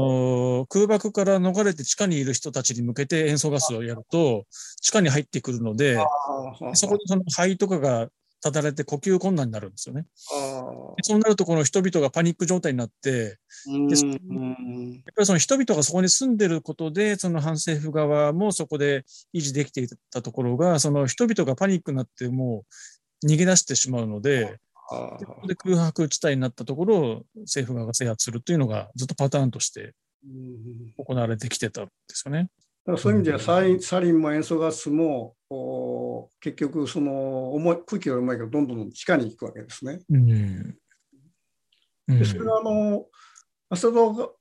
[0.63, 4.45] ー空爆から逃れて地下にいる人たちに向けて塩素ガスをやると、
[4.81, 5.97] 地下に入ってくるので、
[6.73, 8.09] そこでその肺とかが
[8.41, 10.05] ただれて呼吸困難になるんですよね。
[11.01, 13.37] そうなると、この人々がパニック状態になって、
[13.67, 13.87] うん。
[13.87, 14.15] でやっ
[15.15, 22.63] ぱりその人々がそこに住んでることで、その反政府側もそこで維持できていたところが、その人々がパニックになっても
[23.23, 24.68] う逃げ出してしまうので、あ
[25.19, 29.93] でここで空白地帯になったところを政府側が制圧するというのがずっとパターンとして
[30.25, 32.49] うん行われてきてたんですよね。
[32.85, 39.99] だからそういう意味ではサリンサリンも塩素ガスもお結局その重い空気が重いからどんどん地下に行くわけですね。
[40.09, 40.31] うん。
[40.31, 40.75] うん
[42.07, 43.05] でそれはあの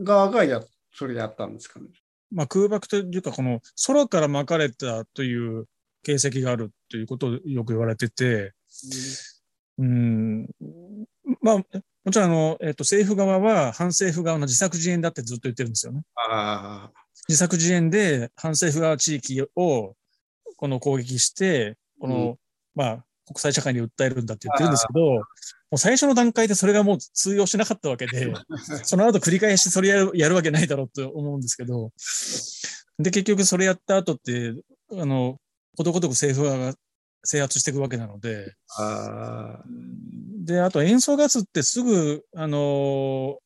[0.01, 1.87] 側がやそれやったんですかね。
[2.31, 5.67] まあ、空爆というか、この空から撒かれたという
[6.03, 8.53] 形跡があるということをよく言われてて、うん、
[11.41, 11.65] まあ、も
[12.11, 16.03] ちろんあの、えっと、政府側は反政府側の自作自演だってずっと言ってるんですよね。
[16.31, 16.91] あ
[17.29, 19.95] 自作自演で反政府側地域を
[20.57, 22.37] この攻撃して、この、うん。
[22.75, 25.23] まあ、国際社会に訴えるんだって言ってるんですけど、も
[25.73, 28.33] う最初の段階でそれがもう通用しなかったわけで、
[28.85, 31.93] その後繰り返しそれやるやるわけないだろうと思うんですけど、
[32.99, 34.55] で、結局それやった後って、
[34.93, 35.39] あの、
[35.77, 36.79] ことごとく政府側が
[37.25, 39.65] 制圧していくわけなので、ああ
[40.45, 43.39] で、あと塩素ガスってすぐ、あの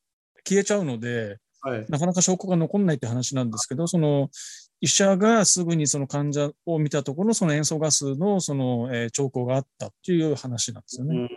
[0.47, 1.87] 消えちゃうので、あはい。
[1.89, 4.31] なかなか証拠が残んないって話なんですけど、その
[4.81, 11.29] 医者がすぐにその患者を見たところ、その塩素ガスのその、えー兆候があったっていう話なんですよね。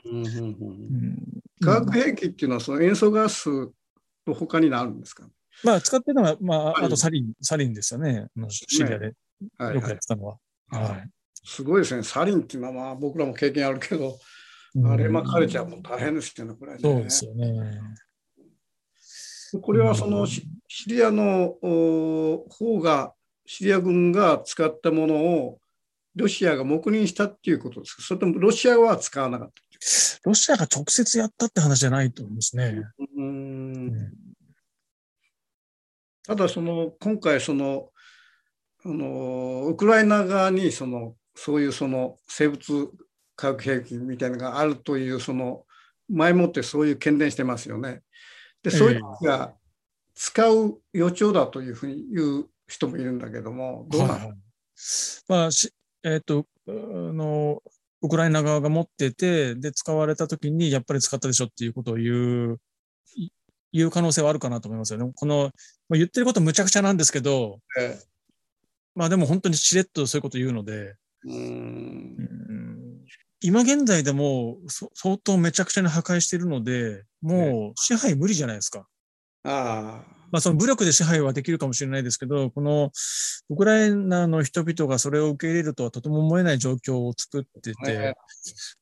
[1.62, 3.50] 化学兵器っていうのはその塩素ガス
[4.28, 5.28] の他になるんですか、
[5.64, 6.86] まあ、使ってるのは、まあ、はい。
[6.86, 8.28] あとサリン、サリンですよね。
[8.50, 9.12] シリアでよ
[9.58, 9.90] くはいはい。
[9.90, 10.38] やってたのは。
[10.70, 11.10] はい。
[11.46, 12.04] すごいですね。
[12.04, 14.18] サリンっていうのはまあ僕らも経験あるけど、
[14.86, 16.80] あれまかれちゃうも大変ですよね、これね。
[16.82, 17.80] そうですよね。
[19.62, 23.14] これはそのシシリアのお方が、
[23.46, 25.60] シリア軍が使ったものを
[26.16, 28.02] ロシアが黙認したっていうことですか？
[28.02, 29.54] それともロシアは使わなかった
[30.24, 32.82] ロシアが直接やったって話じゃないと思うんですね。
[33.16, 34.12] うんん
[36.24, 37.92] ただその今回その
[38.84, 42.90] あのウクライナ側にそのそういうその生物
[43.36, 45.64] 化学兵器みたいなのがあるというその
[46.10, 48.02] 前もってそういう懸念してますよね。
[48.64, 49.54] でそういうのが
[50.16, 54.34] 使う予兆だというふうに言う人もいるんだけどもどうなの、
[55.28, 55.72] まあ、し
[56.06, 57.64] えっ、と、あの、
[58.04, 62.60] ウクライナ側が持ってて、で、使われたときに、やっぱり使ったでしょっていうことを言う、
[63.16, 63.30] い
[63.74, 65.12] 言う可能性はあるかなと思いますよね。
[65.16, 65.52] この、
[65.90, 67.98] まあ、言ってることむちゃくちゃなんですけど、え
[68.94, 70.96] まあでも本当にしれっとそういうこと言うので、
[73.42, 78.88] 今現在でもそ相当めちゃくちゃに破壊しているので、もう支配無理じゃないですか。
[79.44, 82.92] あまあその武力で支配はできるかもしれないですけど、この
[83.50, 88.16] ウクライナの人々がそれを受け入れるとはとても思えない状況を作ってあ、て、ね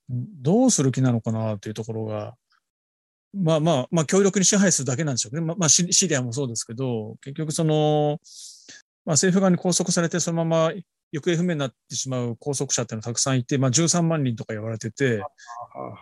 [0.10, 2.36] どうする気なのかなというところが、
[3.34, 5.42] まあまあ、まあ強力に支配するだけなんでしょうね。
[5.42, 8.20] まあ、まあ、シシリアもそうですけど、結局その、
[9.06, 10.74] まあ政府側に拘束されてそのまま
[11.14, 15.24] 行方不明になってしまう拘束者っていうのはたくさんいて、まあ、13万人とか言われてて、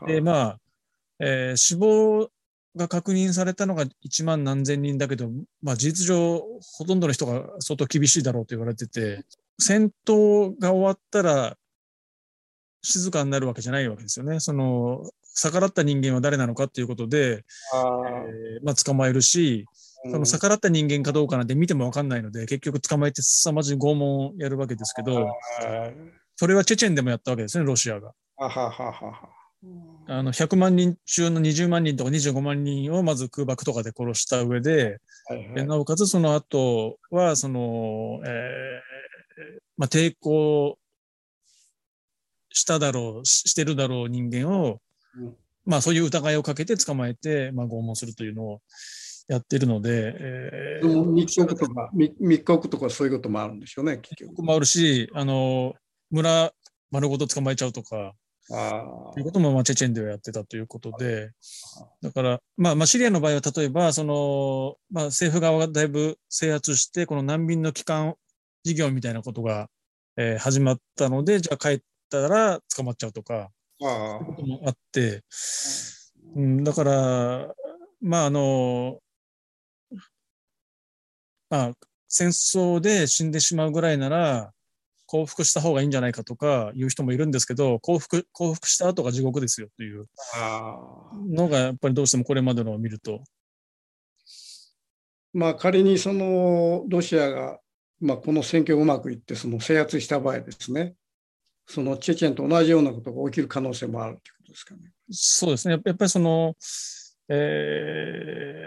[0.08, 0.60] で、まあ、
[1.20, 2.30] えー死亡
[2.76, 5.30] が確認されたのが1万何千人だけど、
[5.62, 6.42] まあ、事実上、
[6.78, 9.26] ほとんどの人が相当厳しいだろうと言われてて、
[9.60, 11.58] 戦闘が終わったら、
[12.82, 14.40] 静かになるわけじゃないわけですよね。
[14.40, 15.04] その、
[15.36, 17.44] 逆らった人間は誰なのかっていうことで、
[17.74, 17.78] あ
[18.28, 19.66] えーまあ、捕まえるし、
[20.04, 25.28] その逆らった人間かどうかなんて見てもわかんないので、結局捕まえて凄まじい拷問をやるわけですけど、
[26.36, 28.14] それはチェチェンでもやったわけですね、ロシアが。
[28.38, 28.92] はははは。
[28.92, 29.30] は。
[30.08, 35.54] あの100万人中の20万人とか25万人をまず空爆とかで殺した上で、はいはい。
[35.54, 40.78] でなおかつその後は、その、えーまあ、抵抗
[42.50, 44.82] しただろう、ししてるだろう人間を、
[45.16, 45.36] うん。
[45.66, 48.62] まあそういう疑いをかけて捕まえて、まあ、拷問するというのを
[49.32, 54.44] やってるので、えでもー、密告とか、密密告とかそういうこともあるんでしょうね、結局。
[54.44, 55.74] もあるし、あの、
[56.10, 56.52] 村
[56.92, 58.14] 丸ごと捕まえちゃうとか、
[58.52, 61.32] あということも、まあ、チェチェンではやってたということで、
[62.02, 68.16] だから、まあ、まあ、シリアの場合は、例えば、その、まあ、政府側がだいぶ制圧して、この難民の帰還
[68.66, 69.70] 事業みたいなことが、
[70.18, 73.50] えー始まったので、じゃあ帰ったら捕まっちゃうとか、
[73.82, 73.86] あ。
[73.88, 75.24] ああこともあって、
[76.36, 77.56] うん、だから、
[78.02, 79.00] まあ、あの、
[81.52, 81.72] まあ、
[82.08, 84.54] 戦争で死んでしまうぐらいなら、
[85.06, 90.08] 降伏した方がいいんじゃないかとかいう人もいるんですけど、降伏、降伏した後が地獄ですよという。
[91.30, 93.22] のが、やっぱりどうしてもこれまでのを見ると。
[95.34, 97.60] まあ仮にそのロシアが、
[98.00, 100.96] まあ、この戦況がうまくいってその制圧した場合ですね、
[101.68, 104.82] そのチェチェンと同じようなことが起きる可能性もあるということですかね。
[105.10, 105.80] そうですね。
[105.86, 106.56] やっぱりその、
[107.28, 108.61] えー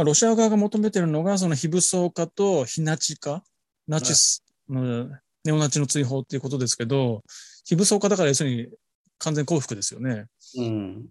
[0.00, 3.44] まあ、ロシア側が求めているのが、その非武装化と非ナチ化、
[3.86, 5.12] ナチス、うん
[5.44, 7.22] ネオナチの追放っていうことですけど、
[7.66, 8.68] 非武装化だから要するに
[9.18, 10.24] 完全降伏ですよね。
[10.56, 11.06] うん。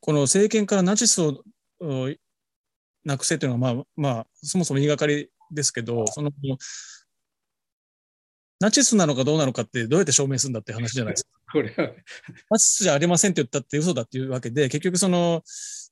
[0.00, 1.42] この政権からナチスを
[1.80, 2.16] うん
[3.04, 6.30] なくせというのは、まあ、まあ、そもそも言いがかりですけど、その、
[8.60, 11.30] ナチスなのかどうなのかってどうやって証明するんだって話じゃないですか。
[11.52, 11.92] これは、
[12.50, 15.42] ナチスじゃありませんって言ったって嘘だっていうわけで、結局その、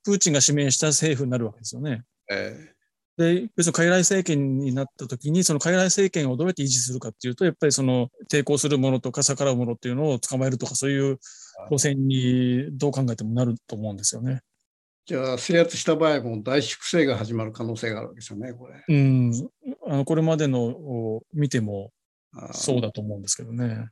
[0.05, 2.03] プーチンが指名した政府になるわけですよね。
[2.31, 2.73] え
[3.17, 11.19] で、別に傀儡政権になった時に、その傀儡政権をどうやって維持するかっていうと、やっぱりその抵抗するものとか逆らうものっていうのを捕まえるとか、そういう
[11.71, 14.43] 路線にどう考えてもなると思うんですよね。
[15.07, 18.85] じゃあ制圧した場合も大粛清が始まる可能性があるわけですよね、これ。
[18.87, 19.33] うん。
[19.87, 21.93] あの、これまでのを見ても
[22.53, 23.89] そうだと思うんですけどね。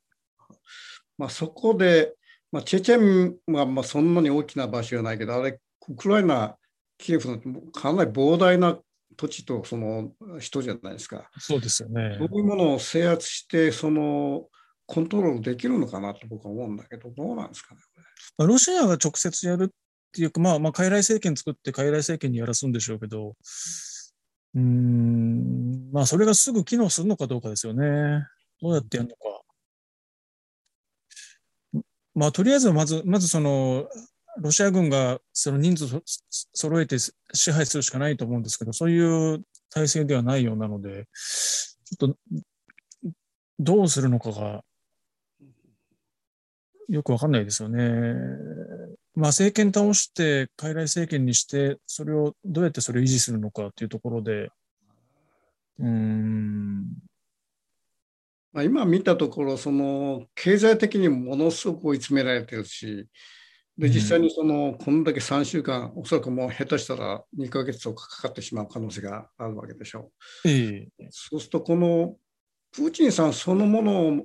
[1.16, 2.14] まあ、そこで、
[2.52, 6.56] まあ、チェチェンはまあそんなに大きな場所じゃないけど、あれ、ウクライナ、
[6.98, 8.78] キエフなんてかなり膨大な
[9.16, 11.28] 土地とその人じゃないですか。
[11.38, 12.28] そうですよねそう。
[12.38, 14.46] いうものを制圧して、その
[14.86, 17.80] コントロールできるのかなと僕は思うんだけど、どうなんですかね、
[18.38, 19.68] ロシアが直接やるっ
[20.12, 23.34] ていうか、まあ、まあ、傀儡政権作って傀儡政権にやらすんでしょうけど、
[24.54, 28.26] うん、まあ、それがすぐ機能するのかどうかですよね。
[28.62, 29.44] どうやってやるのか。
[32.14, 33.88] まあ、とりあえず、まず、まずその、
[34.40, 36.02] ロシア軍がその人数そ
[36.54, 42.16] 揃えて支配するしかないと思うんですけど、そういう体制ではないようなので、ちょっと、
[43.58, 44.64] どうするのかが、
[46.88, 48.14] よくわかんないですよね。
[49.14, 54.50] まあ、政権倒して、傀儡政権にして、それを、どうやってそれを維持するのかっていうところで、
[55.78, 56.84] うーん、
[58.52, 63.06] まあ、今見たところ、その経済的にものすごく追い詰められてるし、
[63.76, 70.12] で実際にそのこんだけ3週間、おそらくもう下手したら2ヶ月とかかかってしまう可能性があるわけでしょ
[70.44, 70.48] う。
[70.48, 71.08] ええ。
[71.10, 72.16] そうすると、この
[72.70, 74.24] プーチンさんそのもの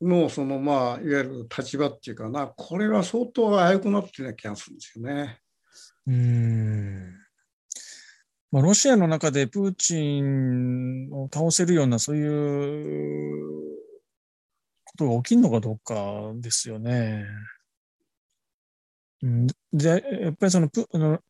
[0.00, 5.40] の、そのまあ、いわゆる立場っていうかな、これは相当危うくなってな気がするんですよね。
[6.06, 7.14] うん。
[8.50, 13.78] まあ、ロシアの中でプーチンを倒せるような、そういう
[14.84, 17.26] ことが起きるのかどうかですよね。
[19.72, 21.20] で、やっぱりそのプ、あの、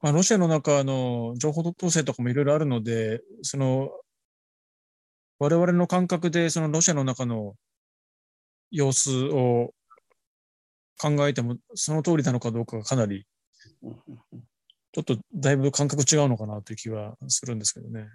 [0.00, 3.90] まあ、ロシアの中の情報統制とかもいろいろあるので、その、
[5.40, 7.54] 我々の感覚でそのロシアの中の
[8.70, 9.72] 様子を
[11.00, 13.26] 考えても、その通りなのかどうかがかなり
[14.92, 18.06] ちょっとだいぶ感覚違うのかなという気はするんですけどね。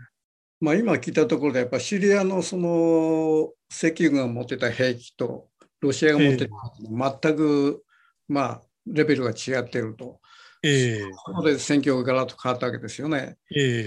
[0.62, 5.48] まあ、今聞いたところで、やっぱシリアのその石油軍が持ってた兵器と
[5.82, 7.84] ロシアが持ってた、全く、
[8.28, 10.20] まあ、レベルが違っていると。
[10.64, 13.38] ええここで戦況がガラッと変わったわけですよね。
[13.56, 13.86] ええ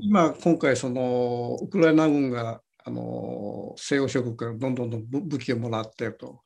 [0.00, 6.42] 今、今回、そのウクライナ軍があの西欧諸国からどんどんどん武武器をもらっていると。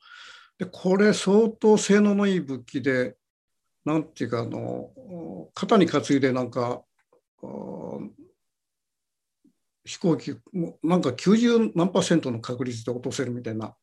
[0.57, 3.15] で、これ、相当性能のいい武器で、
[3.83, 4.91] なんていうか、あの
[5.53, 6.83] 肩に担いで、なんか、
[9.83, 13.75] 飛行機、もうなんか90何パーセントの確率で落とせるみたいな、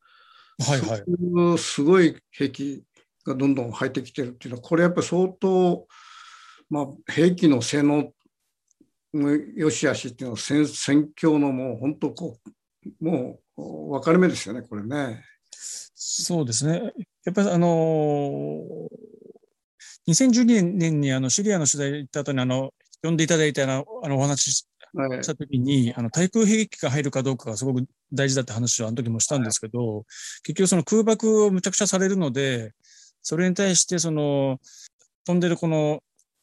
[0.59, 0.97] はいはい。
[0.97, 2.83] そういうすごい兵器
[3.25, 5.87] がどんどん入ってきてるっていうのは、これやっぱり相当、
[6.69, 8.11] まあ、兵器の性能
[9.13, 12.37] の良し悪しっていうのは戦戦況のもう本当こ
[13.01, 15.23] う、もう分かれ目ですよね、これね。
[15.51, 16.91] そうですね。
[17.25, 18.89] やっぱりあのー、
[20.07, 23.67] 2012年にあのシリアの取材行った後にあの、呼んでいただいたあ
[24.07, 30.05] のお話しはいしたときに、あの対空兵器が入るかどうかがすごく大事だって話をあの時もしたんですけど、
[30.43, 32.73] 結局その空爆をむちゃくちゃされるので、
[33.21, 34.59] それに対してその
[35.25, 36.01] 飛んでるこの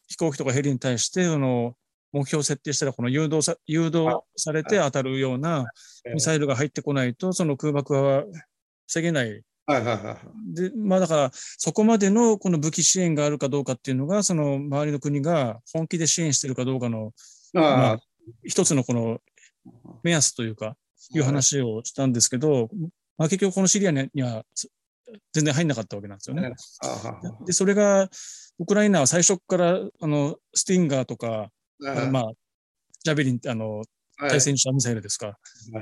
[0.08, 1.74] 飛行機とかヘリに対してその
[2.12, 5.66] 目標を設定したらこの誘導さ誘導されて当たるような
[6.12, 8.24] ミサイルが入ってこないとその空爆は
[8.86, 9.42] 防げない。
[9.66, 10.18] はいはいは
[10.52, 10.54] い。
[10.54, 17.12] で、まあだからそこまでのこの武器支援があるかどうかっていうのがその周りの国が本気で支援してるかどうかの
[17.54, 17.98] ああ、
[18.44, 19.18] 一つのこの
[20.02, 20.76] 目安というか、
[21.14, 21.18] い。
[21.20, 22.68] う話をしたんですけど、
[23.18, 24.44] まあ、結局このシリアには
[25.32, 26.52] 全然入んなかったわけなんですよね。
[27.46, 28.08] で、それが、
[28.58, 31.50] ウクライナは最初から、あの、スティンガーとか、
[31.86, 32.32] あのまあ、
[33.04, 33.82] ジャベリンって、あの、
[34.18, 35.38] 対戦車ミサイルですか、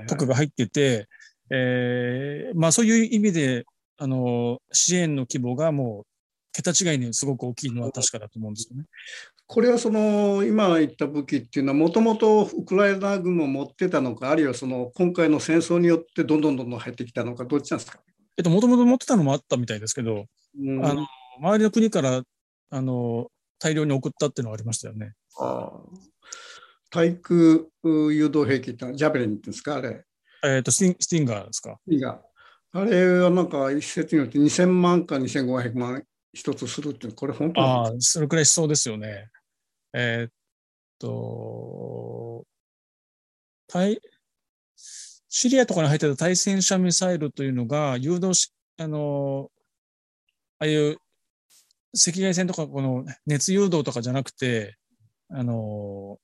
[0.07, 1.09] とかが入ってて、
[1.51, 3.64] えーまあそういう意味で、
[3.96, 6.07] あの、支援の規模がもう、
[6.53, 8.84] 桁違いにすごく大きいのは確かだと思うんですよね。
[9.46, 17.99] これはその今言った武器っていうのはもともとウクライナ軍も持ってたのかあるいはその今回の戦争によってどんどんどんどん入ってきたのかどっちなんですか、
[18.36, 20.26] えっと、もともと持ってたのもあったみたいですけど、
[20.61, 20.84] うん。
[20.84, 21.07] あの、
[21.40, 22.22] 周りの国から、
[22.70, 23.28] あの、
[23.59, 25.12] 大量に送ったっていうのはありましたよね。
[25.39, 25.80] ああ
[26.91, 30.05] 対空誘導兵器ってのはジャベリンっていうんですかあれ。
[30.45, 31.78] えっ、とスティン、スティンガーですか？
[31.89, 32.20] いいが
[32.72, 39.28] あれはなんか一説によって2000万か2500万一つするっていうこれ本当ああ、それくらいしそうですよね。
[39.95, 40.32] えーっ
[40.99, 42.45] と、
[43.66, 44.01] 対、
[44.76, 49.51] シリアとかに入ってた対戦車ミサイルというのが、誘導し、あの、
[50.59, 50.99] ああいう
[51.95, 54.76] 赤外線とか、この熱誘導とかじゃなくて、
[55.31, 56.18] あの、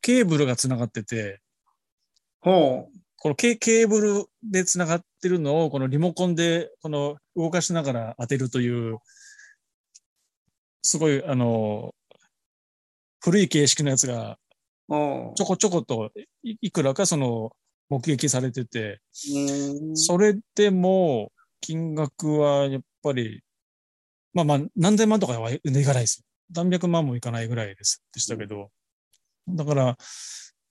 [0.00, 1.40] ケーブルがつながってて、
[2.40, 8.98] ほこのケケーブルでつながってるのを、このリモコンで、この動かしながら当てるという、
[10.82, 11.94] すごい、あの、
[13.20, 14.38] 古い形式のやつが
[14.88, 16.10] ちょこちょこと
[16.42, 17.52] いいくらかその
[17.90, 19.00] 目撃されてて、
[19.34, 19.96] うん。
[19.96, 21.30] それでも
[21.60, 23.42] 金額はやっぱり、
[24.32, 26.24] まあまあ何千万とかはいかないです。
[26.54, 28.70] 何百万もいかないぐらいですでしたけど、
[29.48, 29.96] だから、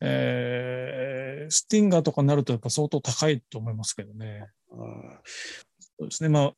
[0.02, 4.48] えー、スティンガーとかになるとやっぱ相当高いと思いますけどね。
[4.72, 5.22] あ
[6.00, 6.30] そうですね。
[6.30, 6.52] まあ、ま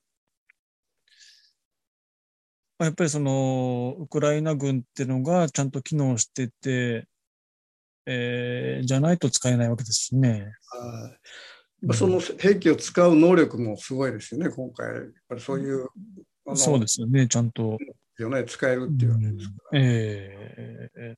[2.80, 7.08] あやっぱりその、ウクライナ軍っていうのがちゃんと機能してて、
[8.06, 10.52] えー、じゃないと使えないわけですしね。
[10.74, 11.12] あ
[11.82, 14.88] まあその兵器を使う能力もすごいですよね、今回。
[14.88, 15.88] やっぱりそういう、
[16.56, 17.78] そうですよね、ちゃんと。
[18.24, 19.80] よね、使えるっていうわけですから。
[19.82, 21.16] ええ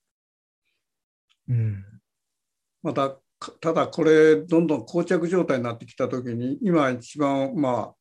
[1.49, 1.83] うん。
[2.83, 7.95] また、かただこれ、どんどん膠着状態になってきたときに、今一番、まあ、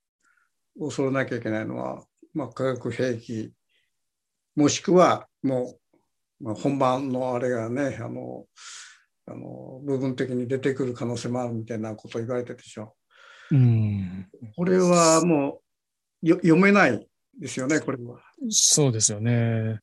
[0.78, 3.52] 恐れなきゃいけないのは、まあ、化学兵器、
[4.54, 5.74] もしくはも
[6.40, 8.46] う、まあ、本番のあれがね、あの、
[9.26, 12.96] あの部分的に出てくる可能性もあるみたいなことを言われてるでしょ。
[13.50, 14.28] うん。
[14.56, 15.60] これはも
[16.22, 17.06] うよ読めない
[17.40, 18.20] ですよね、これは。
[18.50, 19.80] そうですよね。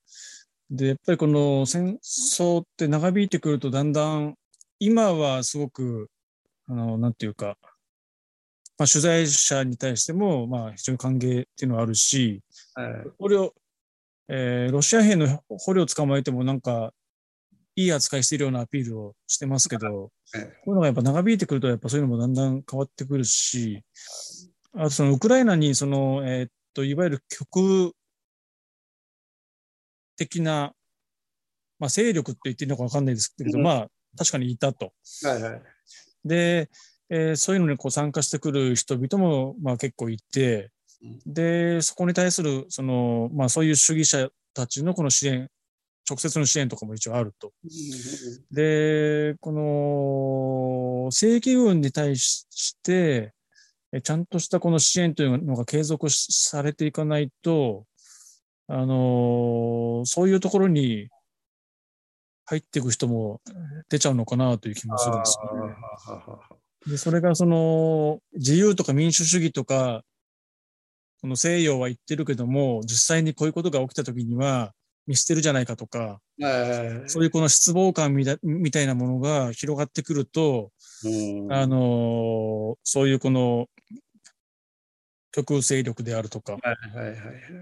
[0.70, 4.36] で、やっぱりこの戦争って長引いてくるとだんだん、
[4.80, 6.10] 今はすごく、
[6.68, 7.58] あの、なんていうか、
[8.78, 12.44] まあ、取材者に対しても、まあ、非常に歓迎っていうのはあるし、
[12.76, 13.54] はい捕虜、
[14.28, 16.94] えーロシア兵の捕虜を捕まえてもなんか、
[17.76, 23.84] いい扱いしているようなアピールをしてますけど、えこういうのがやっぱ長引いてくると、やっぱそういうのもだんだん変わってくるし、
[24.74, 27.96] あとそのウクライナにその、えーっと、いわゆる極
[30.16, 30.74] 的な、
[31.80, 34.94] まあ勢力って言っていいのかわかんないですけど、うんまあ確かにいたと。
[35.24, 35.62] はいはい
[36.24, 36.70] で、
[37.10, 45.48] えーそういうのにこう参加してくる人々もまあ結構いてうん、で、そこに対する、その、まあそういう主義者たちのこの支援、
[46.10, 47.54] 直接の支援とかも一応あると。
[48.52, 49.52] で、こ
[51.06, 53.37] の正規軍に対して、え
[54.04, 57.86] ちゃんとしたこの支援というのが継続しされていかないと、
[58.68, 61.10] あのーそういうところに
[62.46, 63.42] 入っていく人も
[63.90, 65.74] 出ちゃうのかなという気もするんですよね。
[66.86, 70.04] で、それがその自由とか民主主義とか、
[71.22, 74.74] この西洋は言ってるけども、実際にこういうことが起きた時には
[75.08, 78.26] 見捨てるじゃないかとか、えそういうこの失望感み
[78.72, 80.70] たいなものが広がってくると、うん
[81.52, 83.68] あのーそういうこの
[85.32, 86.58] 極右勢力であるとか。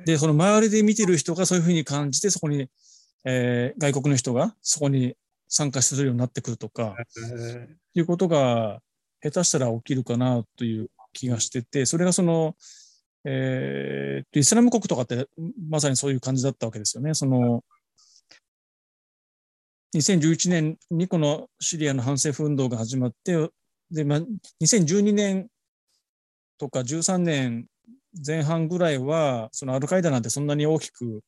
[0.05, 2.69] で、その周りで見てる人がそういうふうに感じて、そこに、
[3.25, 5.15] えー外国の人がそこに
[5.49, 8.79] 参加するようになってくるとか、えいうことが
[9.21, 12.55] 下手したら起きるかなという気がしてて、それがその、
[13.25, 15.27] えーイスラム国とかって
[15.69, 17.13] まさにそういう感じだったわけですよね。
[17.13, 17.63] その、
[19.95, 23.49] 2011年にこのシリアの反政府運動が始まって、
[23.89, 24.19] で、まあ、
[24.61, 25.47] 2012年
[26.57, 27.67] とか13年
[28.25, 31.21] 前半ぐらいは、そのアルカイダなんてそんなに大きく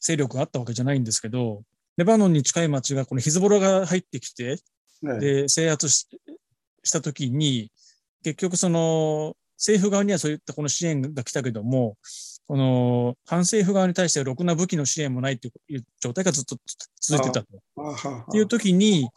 [0.00, 1.62] 勢力があったわけじゃないんですけど、
[1.96, 4.58] レバノンに近い町がこのヒズボラが入ってきて、
[5.04, 6.08] えで、制圧し
[6.82, 7.70] したときに、
[8.22, 11.96] 結局その、政府側にはそういったこの支援が来たけども、
[12.46, 16.56] この反政府側に対してろくな武器の支援もないという状態がずっと
[17.00, 17.48] 続いてたと。
[17.48, 19.08] っていう時に、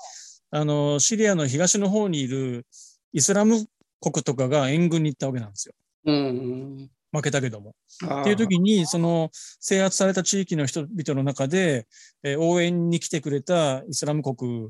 [0.49, 2.65] あの、シリアの東の方にいる
[3.11, 3.65] イスラム
[3.99, 5.73] 国とかが援軍に行ったわけなんですよ。
[6.05, 7.73] うん負けたけども。
[8.03, 8.21] うん。
[8.21, 11.87] っていう時に、その制圧された地域の人々の中で、
[12.23, 14.69] えー応援に来てくれたイスラム国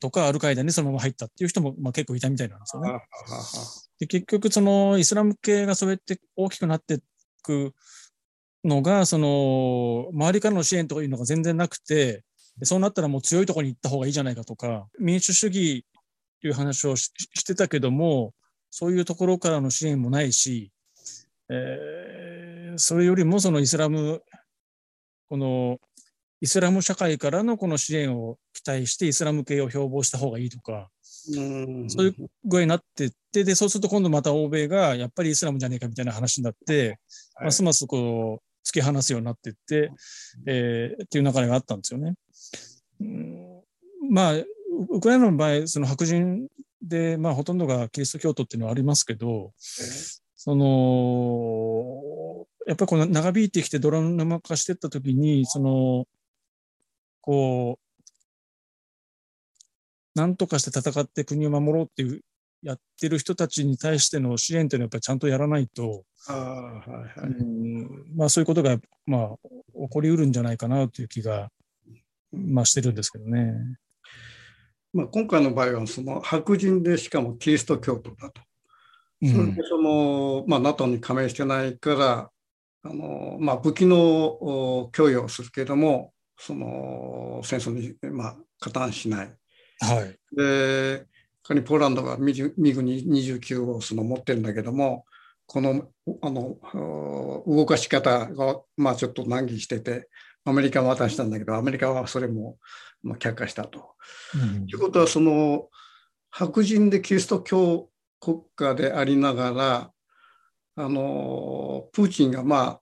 [0.00, 2.92] とかアルカイダにそのまま入ったっていう人も、まあ、結構いたみたいなんですよね。
[4.00, 6.98] で結局、そのイスラム系がそうやって大きくなってい
[7.44, 7.74] く
[8.64, 12.24] のが、その周りからの支援というのが全然なくて、
[12.62, 15.84] そうなったらもう強いところに行った方がいいじゃないかとか、民主主義
[16.40, 18.32] という話をししてたけども、
[18.70, 20.72] そういうところからの支援もないし、
[21.50, 21.94] えー
[22.76, 24.22] それよりもそのイスラム、
[25.28, 25.78] この
[26.40, 30.90] イスラム社会からのこの支援を期待してイスラム系を標榜した方がいいとか、
[31.32, 31.40] う
[31.84, 31.90] ん。
[31.90, 36.98] そういう具合になってって、で、そうすると今度また欧米がやっぱりイスラムじゃねえかみたいな話になって、
[37.34, 37.46] はい。
[37.46, 39.90] ますますこう、突き放すようになっていって、
[40.46, 42.14] えーっていう流れがあったんですよね。
[43.00, 43.62] うん。
[44.10, 44.46] まあ、ウ
[44.90, 46.48] ウクライナの場合、その白人
[46.82, 56.06] で、まあ、ほとんどがキリスト教徒っていうのはありますけど、その、やっぱりこの長引いてきて泥沼化していったときに、その、
[57.20, 57.78] こ
[60.14, 62.20] う、なんとかして戦って国を守ろうっていう、
[62.62, 67.30] やってる人たちに対しての支援っていうのはやっぱりちゃんとやらないと、ああはいはい。
[67.30, 69.36] うんまあそういうことが、まあ、
[69.74, 71.50] 起こりうるんじゃないかなという気が、
[72.32, 73.52] まあしてるんですけどね。
[74.94, 78.40] まあ、今回の場合はその白人でしかもキリスト教徒だと。
[79.22, 79.62] うんそれで。
[79.68, 82.30] その、まあ、NATO に加盟してないから
[82.82, 89.36] あの、まあ、武器のお供与をするけれどもその戦争に、まあ、加担しない。
[89.80, 90.36] はい。
[90.36, 91.06] で
[91.42, 95.04] 仮にポーランドがミグミグ29をその持ってるんだけども
[95.46, 95.88] この
[96.22, 96.56] あの
[97.46, 100.08] お動かし方が、まあ、ちょっと難儀してて
[100.44, 102.56] アメリカは渡したんだけどアメリカはそれも、
[103.02, 103.94] まあ、却下したと。
[104.34, 105.68] うんということはその
[106.30, 107.88] 白人でキリスト教
[108.20, 109.90] 国家でありながら
[110.76, 112.80] あのプーチンがま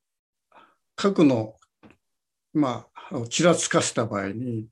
[0.53, 0.59] あ
[0.97, 1.57] 核の
[2.55, 4.69] まあちらつかせた場合に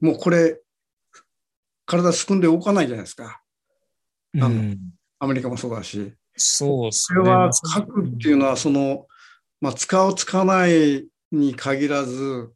[0.00, 0.60] もうこれ
[1.86, 3.40] 体すくんで動かないじゃないですか。
[4.36, 4.78] あのうん。
[5.18, 6.12] アメリカもそうだし。
[6.36, 7.20] そうですね。
[7.20, 9.06] それは核っていうのはその、
[9.60, 12.52] まあ、使う使わないに限らず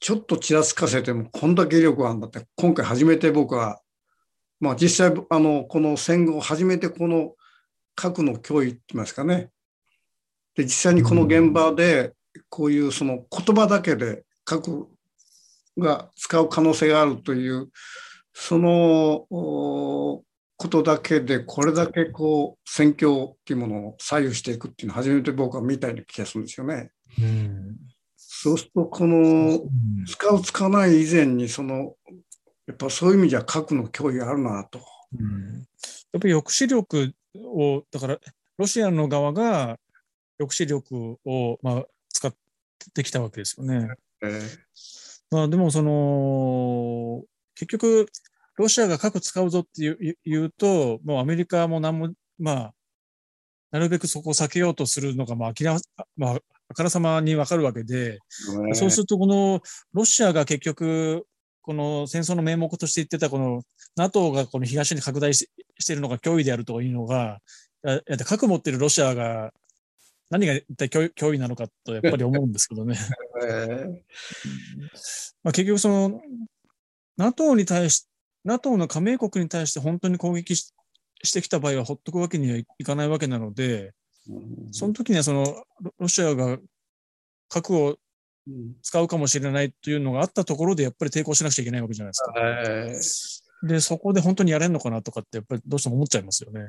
[0.00, 3.80] ちょっとちらつかせてもこんだけ威力があるんだって今回初めて僕は、
[4.60, 7.32] まあ、実際あのこの戦後初めてこの
[7.94, 9.50] 核の脅威って言いますかね。
[10.54, 12.12] で実際にこの現場で
[12.48, 14.88] こういうその言葉だけで核
[15.78, 17.68] が使う可能性があるという
[18.34, 20.22] そのお
[20.56, 26.90] ことだけでこれだけこう戦況っていうものを左右していくっていうのを初めて僕は見たような気がするんですよね。
[27.18, 27.76] うん
[28.16, 29.60] そうするとこの
[30.06, 31.94] 使う使わない以前にその
[32.66, 34.80] やっぱそういう意味じゃ核の脅威があるなと。
[35.18, 35.66] うん
[36.14, 38.18] やっぱり抑止力を、だから、
[38.56, 39.80] ロシアの側が
[40.38, 42.32] 抑止力を、まあ、使っ
[42.94, 43.88] てきたわけですよね。
[44.22, 44.58] えー
[45.32, 47.24] まあ、でも、その、
[47.54, 48.06] 結局、
[48.56, 52.74] ロシアが核使うぞっていう言うと、もうアメリカも何も、まあ、
[53.72, 55.78] なるべくそこを避けようとするのが、まあ、明ら
[56.16, 56.38] まあ、
[56.68, 58.20] あからさまにわかるわけで、
[58.74, 59.60] そうすると、この
[59.92, 61.26] ロシアが結局、
[61.60, 63.62] この戦争の名目として言ってた、この
[63.96, 65.48] NATO がこの東に拡大し
[65.78, 67.38] しているのが脅威であるというのが、
[68.26, 69.52] 核持ってるロシアが
[70.30, 72.96] 何が一体脅脅威なのかとやっぱり思うんですけどね。
[73.42, 73.90] え ー
[75.42, 76.20] まあ、結局その
[77.16, 78.06] NATO に対し
[78.44, 80.72] NATO の加盟国に対して本当に攻撃し
[81.22, 83.92] してきた場合はほっとくわけにはいかないわけなので、
[84.72, 85.44] その時にはその
[85.80, 86.58] ロロシアが
[87.48, 87.96] 核を
[88.46, 92.34] うん使うかもしれないというのがあったところでやっぱり抵抗しなくちゃいけないわけじゃないですか。
[92.36, 96.60] えーで、そこで本当にやれるのかなとかってやっぱりどうしても思っちゃいますよね。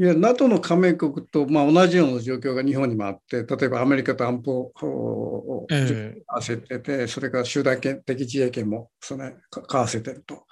[0.00, 6.22] いや、NATO の加盟国と、まあ、同じような状況が日本にもあって、例えばアメリカと安保をええ。
[6.28, 10.46] 合わせてて、それから集団的自衛権もそれか交わせてると。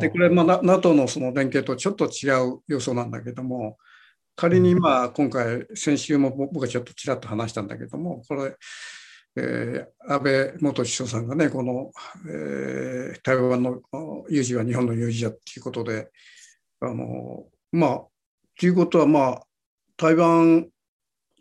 [0.00, 3.78] で、これ、まあ、な NATO のその連携とちょっと違う要素なんだけども、
[4.34, 8.56] 仮にまあ今回、先週も僕はちょっとちらっと話したんだけども、これ、
[9.36, 11.92] えー安倍元首相さんがね、この、
[12.28, 13.80] えー台湾の
[14.28, 16.08] 有事は日本の有事だっていうことで、
[16.80, 18.11] あのまあ、
[18.58, 19.42] ということは、まあ、
[19.96, 20.68] 台湾、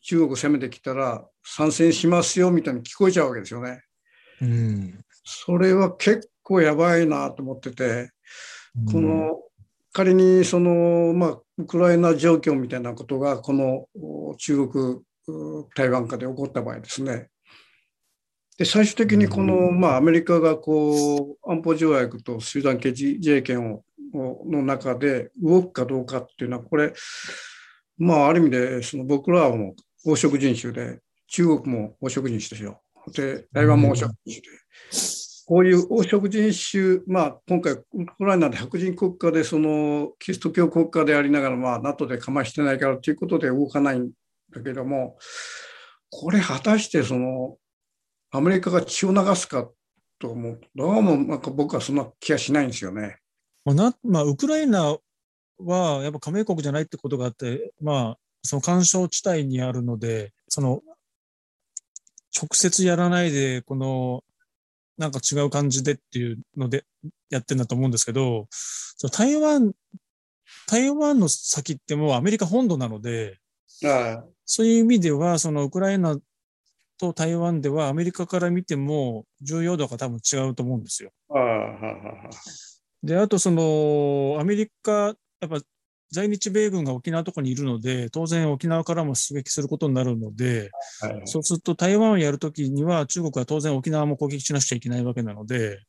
[0.03, 3.81] 中国攻めてきたら参戦しますよみたいに聞こえちゃうわけですよね。
[4.41, 5.05] うん。
[5.23, 8.09] それは結構やばいなと思ってて、
[8.91, 9.39] この
[9.93, 17.29] 仮にその、まあ、ウクライナ状況みたいなことがこのお中国う台湾下で起こった場合ですね
[18.57, 23.83] で最終的にこの、まあ、アメリカがこう安保条約と集団的自衛権をを
[24.13, 26.93] の中で動くかどうかっていうのはこれ
[27.97, 32.81] まあある意味でその僕らはもう黄色人種で中国も黄色人種ですよ
[33.13, 35.21] で台湾も黄色人種で。
[35.51, 37.83] こういう黄色人種、まあ、今回、ウ
[38.17, 44.11] クライナで白人国家で、そのキリスト教国家でありながら、まあ、NATO でかましてないからということで動かないん
[44.53, 45.17] だけども、
[46.09, 47.57] これ、果たしてその
[48.31, 49.69] アメリカが血を流すか
[50.19, 53.17] と思うと、どうもなんか僕はそんな気がしないんですよね。
[53.65, 54.97] まあなまあ、ウクライナ
[55.59, 60.81] はやっぱ加盟国じゃないってことがあって、まあ、その干渉地帯にあるので、その
[62.35, 64.23] 直接やらないで、この
[64.97, 66.85] なんか違う感じでっていうので
[67.29, 69.73] やってるんだと思うんですけど、その台湾、
[70.67, 73.37] 台湾の先ってもうアメリカ本土なので、
[73.85, 76.17] あそういう意味では、そのウクライナ
[76.97, 81.11] と台湾ではアメリカから見ても重要度が多分違うと思うんですよ。
[81.29, 81.57] あ、ああ、はあ
[82.25, 82.29] は
[83.03, 85.59] で、あとその、アメリカ、やっぱ
[86.11, 90.69] 在日米軍が沖縄とかにいるので、当然沖縄からも出撃することになるので、
[91.01, 95.79] あはいそうすると台湾をやるときには中国は当然沖縄も攻撃しなくちゃいけないわけなので、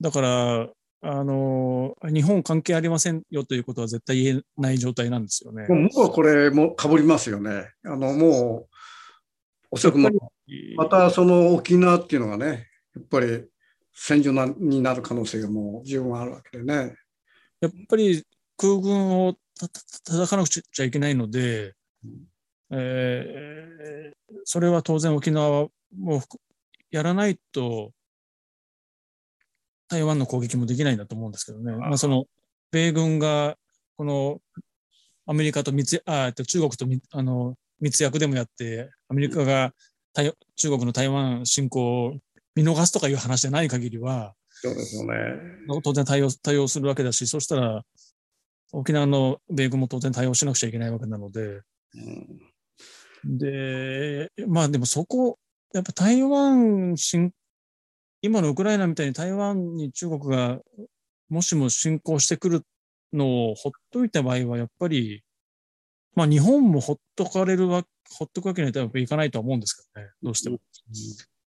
[0.00, 0.68] だから、
[1.02, 5.66] あの、日本関係ありませんよということは絶対言えない状態なんですよね。
[5.68, 7.70] もうこれもかぶりますよね。
[7.84, 8.76] あのもう
[9.70, 10.10] おそらくも
[10.76, 12.66] またその沖縄っていうのがね、
[12.96, 13.44] やっぱり
[13.92, 16.94] 戦場なになる可能性がもう十分あるわけでね。
[17.60, 18.24] やっぱり
[18.56, 21.74] 空軍をたた叩かなくちゃいけないので、
[22.70, 23.50] えー
[24.44, 26.22] それは当然沖縄はも
[26.90, 27.92] やらないと
[29.88, 31.72] 台湾の攻撃もできないんだと思うんですけどね。
[31.76, 32.24] まあ、その
[32.70, 33.56] 米軍が
[33.96, 34.38] この
[35.26, 39.72] アメリカと密あえっと中国とみあの密約でもやってアメリカが
[40.12, 42.14] 台中国の台湾侵攻を
[42.54, 45.14] 見逃すとかいう話じゃない限りは、そうですよね。
[45.82, 47.82] 当然対応対応するわけだし、そしたら
[48.72, 52.50] 沖縄の米軍も当然対応しなくちゃいけないわけなので、うん
[53.24, 55.38] で、まあでもそこ、
[55.72, 57.32] やっぱ台湾侵、
[58.22, 60.58] 今のウクライナみたいに台湾に中国が
[61.28, 62.62] もしも侵攻してくる
[63.12, 65.22] のをほっといた場合は、やっぱり、
[66.14, 70.58] まあ日本もほっとかれるわ、ほっとくわけにはいかないとは思うんですけどね、どうしても。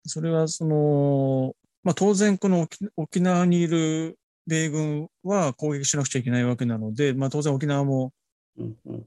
[0.05, 8.11] それはその、まあ当然この沖沖縄にいる米軍は攻撃しなくちゃいけないわけなので、まあ当然沖縄も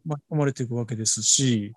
[0.05, 1.74] 巻き込まれていくわけですし、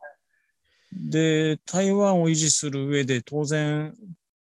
[0.91, 3.93] で、台湾を維持する上で当然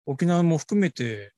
[0.07, 1.33] 沖縄も含めて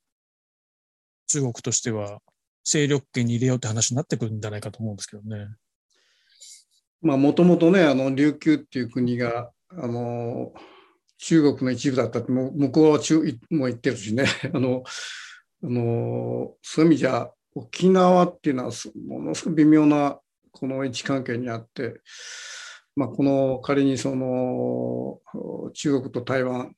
[1.28, 2.20] 中国としては
[2.64, 5.48] 勢力圏に入れようって話になってくるんじゃないかと思うんですけどね。
[7.02, 10.52] まあもともとね、あの琉球っていう国が、あの
[11.22, 14.82] 中国の一部だったって、もう向こうは中も言ってるしね、 あの、
[15.62, 20.18] あのそういう意味じゃ、沖縄っていうのはすものすごく微妙な
[20.52, 22.00] この位置関係にあって、
[22.96, 25.20] まあ、この仮にその
[25.72, 26.74] 中国と台湾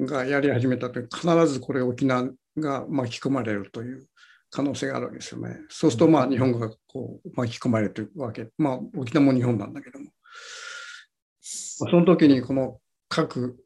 [0.00, 4.08] がやり始めたと必ずこれ沖縄が巻き込まれるという
[4.50, 5.58] 可能性があるわけですよね。
[5.68, 8.48] そうするとまあ日本がこう巻き込まれてるわけ。
[8.58, 10.06] まあ沖縄も日本なんだけども。
[10.06, 13.56] まあその時にこの核、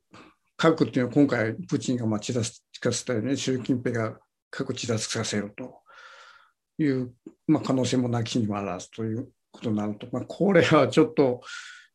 [0.60, 4.18] 核っていうのは今回プーチンがまあちらつかせたように習近平が
[4.50, 5.80] 核ちらつかせると。
[6.82, 7.12] いう、
[7.46, 11.42] まあ、可能性もなきにもあらずということになると、まあ、これはちょっと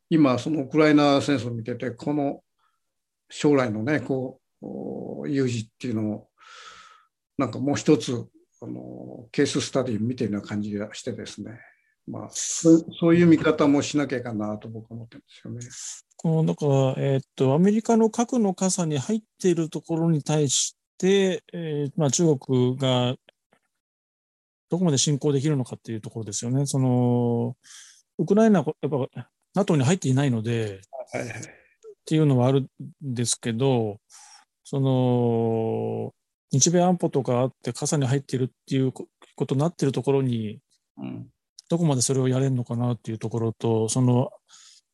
[0.09, 2.41] 今そのウクライナ戦争を見ててこの
[3.29, 6.27] 将来のねこう有事っていうのを
[7.37, 8.27] なんかもう一つ
[8.61, 11.59] あのケーススタディ見てるような感じがしてですね。
[12.07, 15.59] まあそういう見方もしなきゃいかなと僕は思ってるんですよね。
[16.25, 23.13] このだから、えー、っとアメリカの核の傘に入っているところに対して、えーまあ、中国が
[24.71, 26.65] どこまで侵攻できるのかっていうところですよね。
[26.65, 27.55] その
[28.17, 30.81] ウクライナはやっぱ NATO に入っていないので、
[31.13, 31.41] はいはい、っ
[32.05, 32.67] ていうのはあるん
[33.03, 33.99] ですけど、
[34.63, 36.11] その
[36.51, 39.05] 日米安保とかあって傘に入っているっていうこ
[39.45, 40.57] とになっているところに、
[40.97, 41.27] うん、
[41.69, 44.31] どこまでそれをやれるのかなっていうところと、その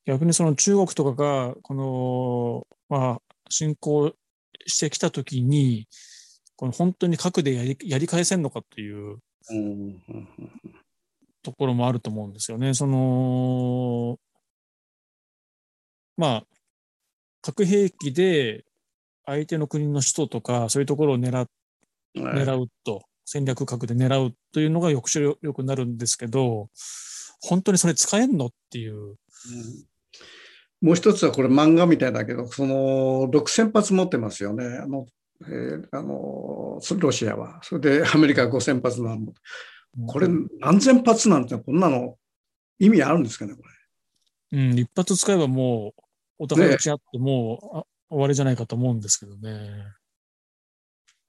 [0.05, 4.13] 逆にその中国とかが、この、まあ、侵攻
[4.65, 5.87] してきたときに、
[6.55, 9.17] この本当に核でやりやり返せんのかっていう
[11.43, 12.73] ところもあると思うんですよね。
[12.73, 14.19] その、
[16.17, 16.43] まあ、
[17.41, 18.65] 核兵器で
[19.25, 21.47] 相手の国の首都とか、そういうところを狙
[22.15, 26.69] 狙うと、戦略核で狙うというのが抑止力になるんですけど、
[27.39, 28.95] 本当にそれ使えんのっていう。
[28.95, 29.15] うん
[30.82, 34.65] もう一つはこれ漫画みたいだけど、その6000発持ってますよね。
[34.65, 35.05] あの、
[35.43, 37.59] えー、あのロシアは。
[37.63, 39.34] それでアメリカは5000発なの。
[40.07, 40.27] これ
[40.59, 42.15] 何千発なんてこんなの
[42.79, 43.61] 意味あるんですかね、こ
[44.51, 44.59] れ。
[44.59, 46.01] うん、一発使えばもう
[46.39, 49.84] お互い打ち合ってもう、終わりじゃないかと思うんですけどね。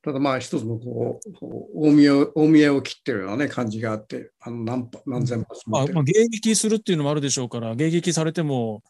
[0.03, 8.82] ただまあ一つのこう大見え大見えを切ってるような、ね、感じがあってあの何何千発も、まあ、まあ、迎撃するっていうのもあるでしょうから迎撃されても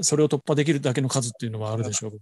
[0.00, 2.12] それを突破できるだけの数っていうのはあるでしょう。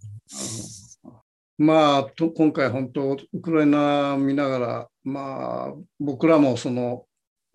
[1.59, 7.05] まあ、と今回本当、ウクライナ見ながら、まあ、僕らもその、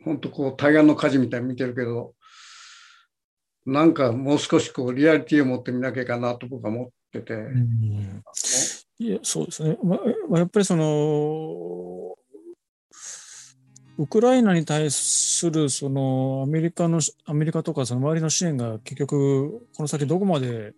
[0.03, 2.13] 本当こう、対岸の火事みたいに見てるけど、
[3.65, 7.33] なんかもう少しこう、リアリティを持ってみなきゃいかなと僕は思ってて。
[7.33, 8.23] うん、
[8.99, 9.77] いや、そうですね。
[9.81, 9.97] ま
[10.33, 12.12] あ、やっぱりその、
[13.97, 20.73] ウクライナに対するそのアメリカのアメリカとかその周りの支援が結局この先どこまで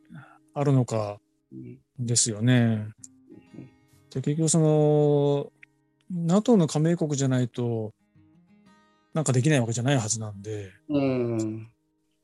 [0.53, 1.17] あるのか
[1.97, 2.87] ですよね。
[4.13, 5.51] で結局その
[6.11, 7.93] NATO の加盟国じゃないと
[9.13, 10.71] なんかできないわけじゃないはずなんで。
[10.89, 11.67] うん。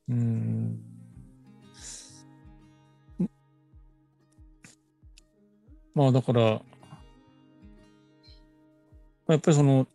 [0.10, 0.92] うん
[5.94, 6.58] まあだからや
[9.36, 9.88] っぱりその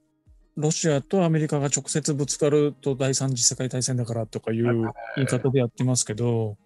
[0.57, 4.65] ロシアとアメリカが直接ぶつかると第三次世界大戦だからとかいう
[5.17, 6.57] 言い方でやってますけど、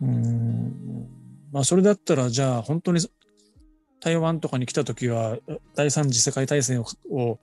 [0.00, 1.08] うん、
[1.52, 3.00] まあそれだったらじゃあ本当に
[4.00, 5.38] 台湾とかに来た時は
[5.76, 7.38] 第三次世界大戦をを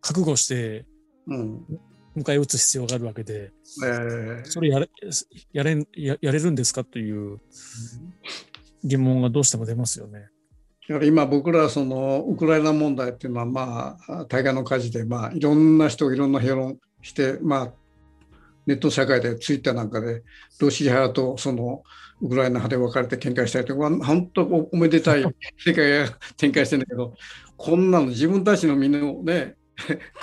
[0.00, 0.84] 覚悟して
[1.28, 3.50] 迎え撃つ必要があるわけで、
[3.82, 4.88] うん、それやれ
[5.52, 7.40] やれややれるんですかという
[8.84, 10.28] 疑問がどうしても出ますよね。
[10.88, 17.72] 今僕らそのウクライナ問題っていうのはまあ大河の火事でまあいろんな人いろんな評論してまあ
[18.66, 20.22] ネット社会でツイッターなんかで
[20.60, 21.82] ロシア派とその
[22.20, 25.24] ウクライナ派で分かれて喧嘩したりとか本当おめでたい
[25.58, 27.14] 世界が展開してるんだけど
[27.56, 29.56] こんなの自分たちの身のね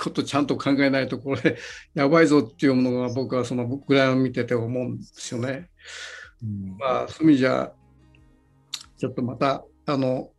[0.02, 1.56] ことちゃんと考えないとこれ
[1.94, 5.70] やばいぞっていうものが僕はそのウクライナを見てて思うんですよね。
[6.42, 7.72] うん、まあそういう意味じゃ
[8.98, 10.30] ちょっとまたあの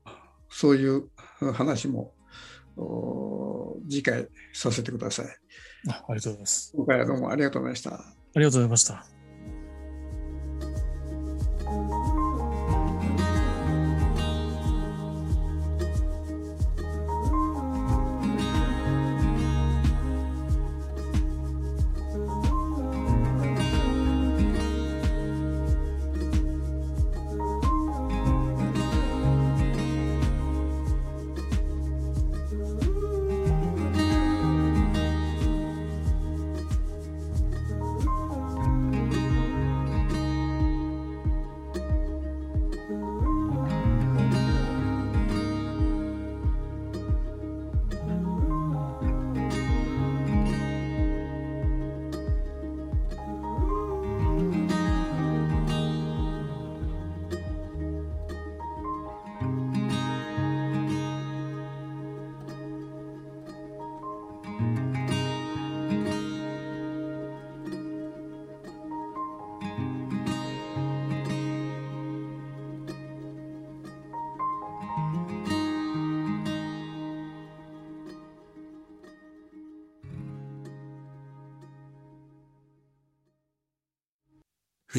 [0.50, 1.10] そういう
[1.54, 2.14] 話も
[3.90, 5.26] 次回させてください。
[5.90, 6.74] あありがとうございます。
[6.76, 7.94] 今回はどうもありがとうございました。
[7.94, 8.00] あ
[8.36, 9.15] りがとうございました。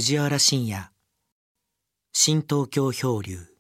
[0.07, 0.93] 藤原信也。
[2.13, 3.56] 新東京漂流。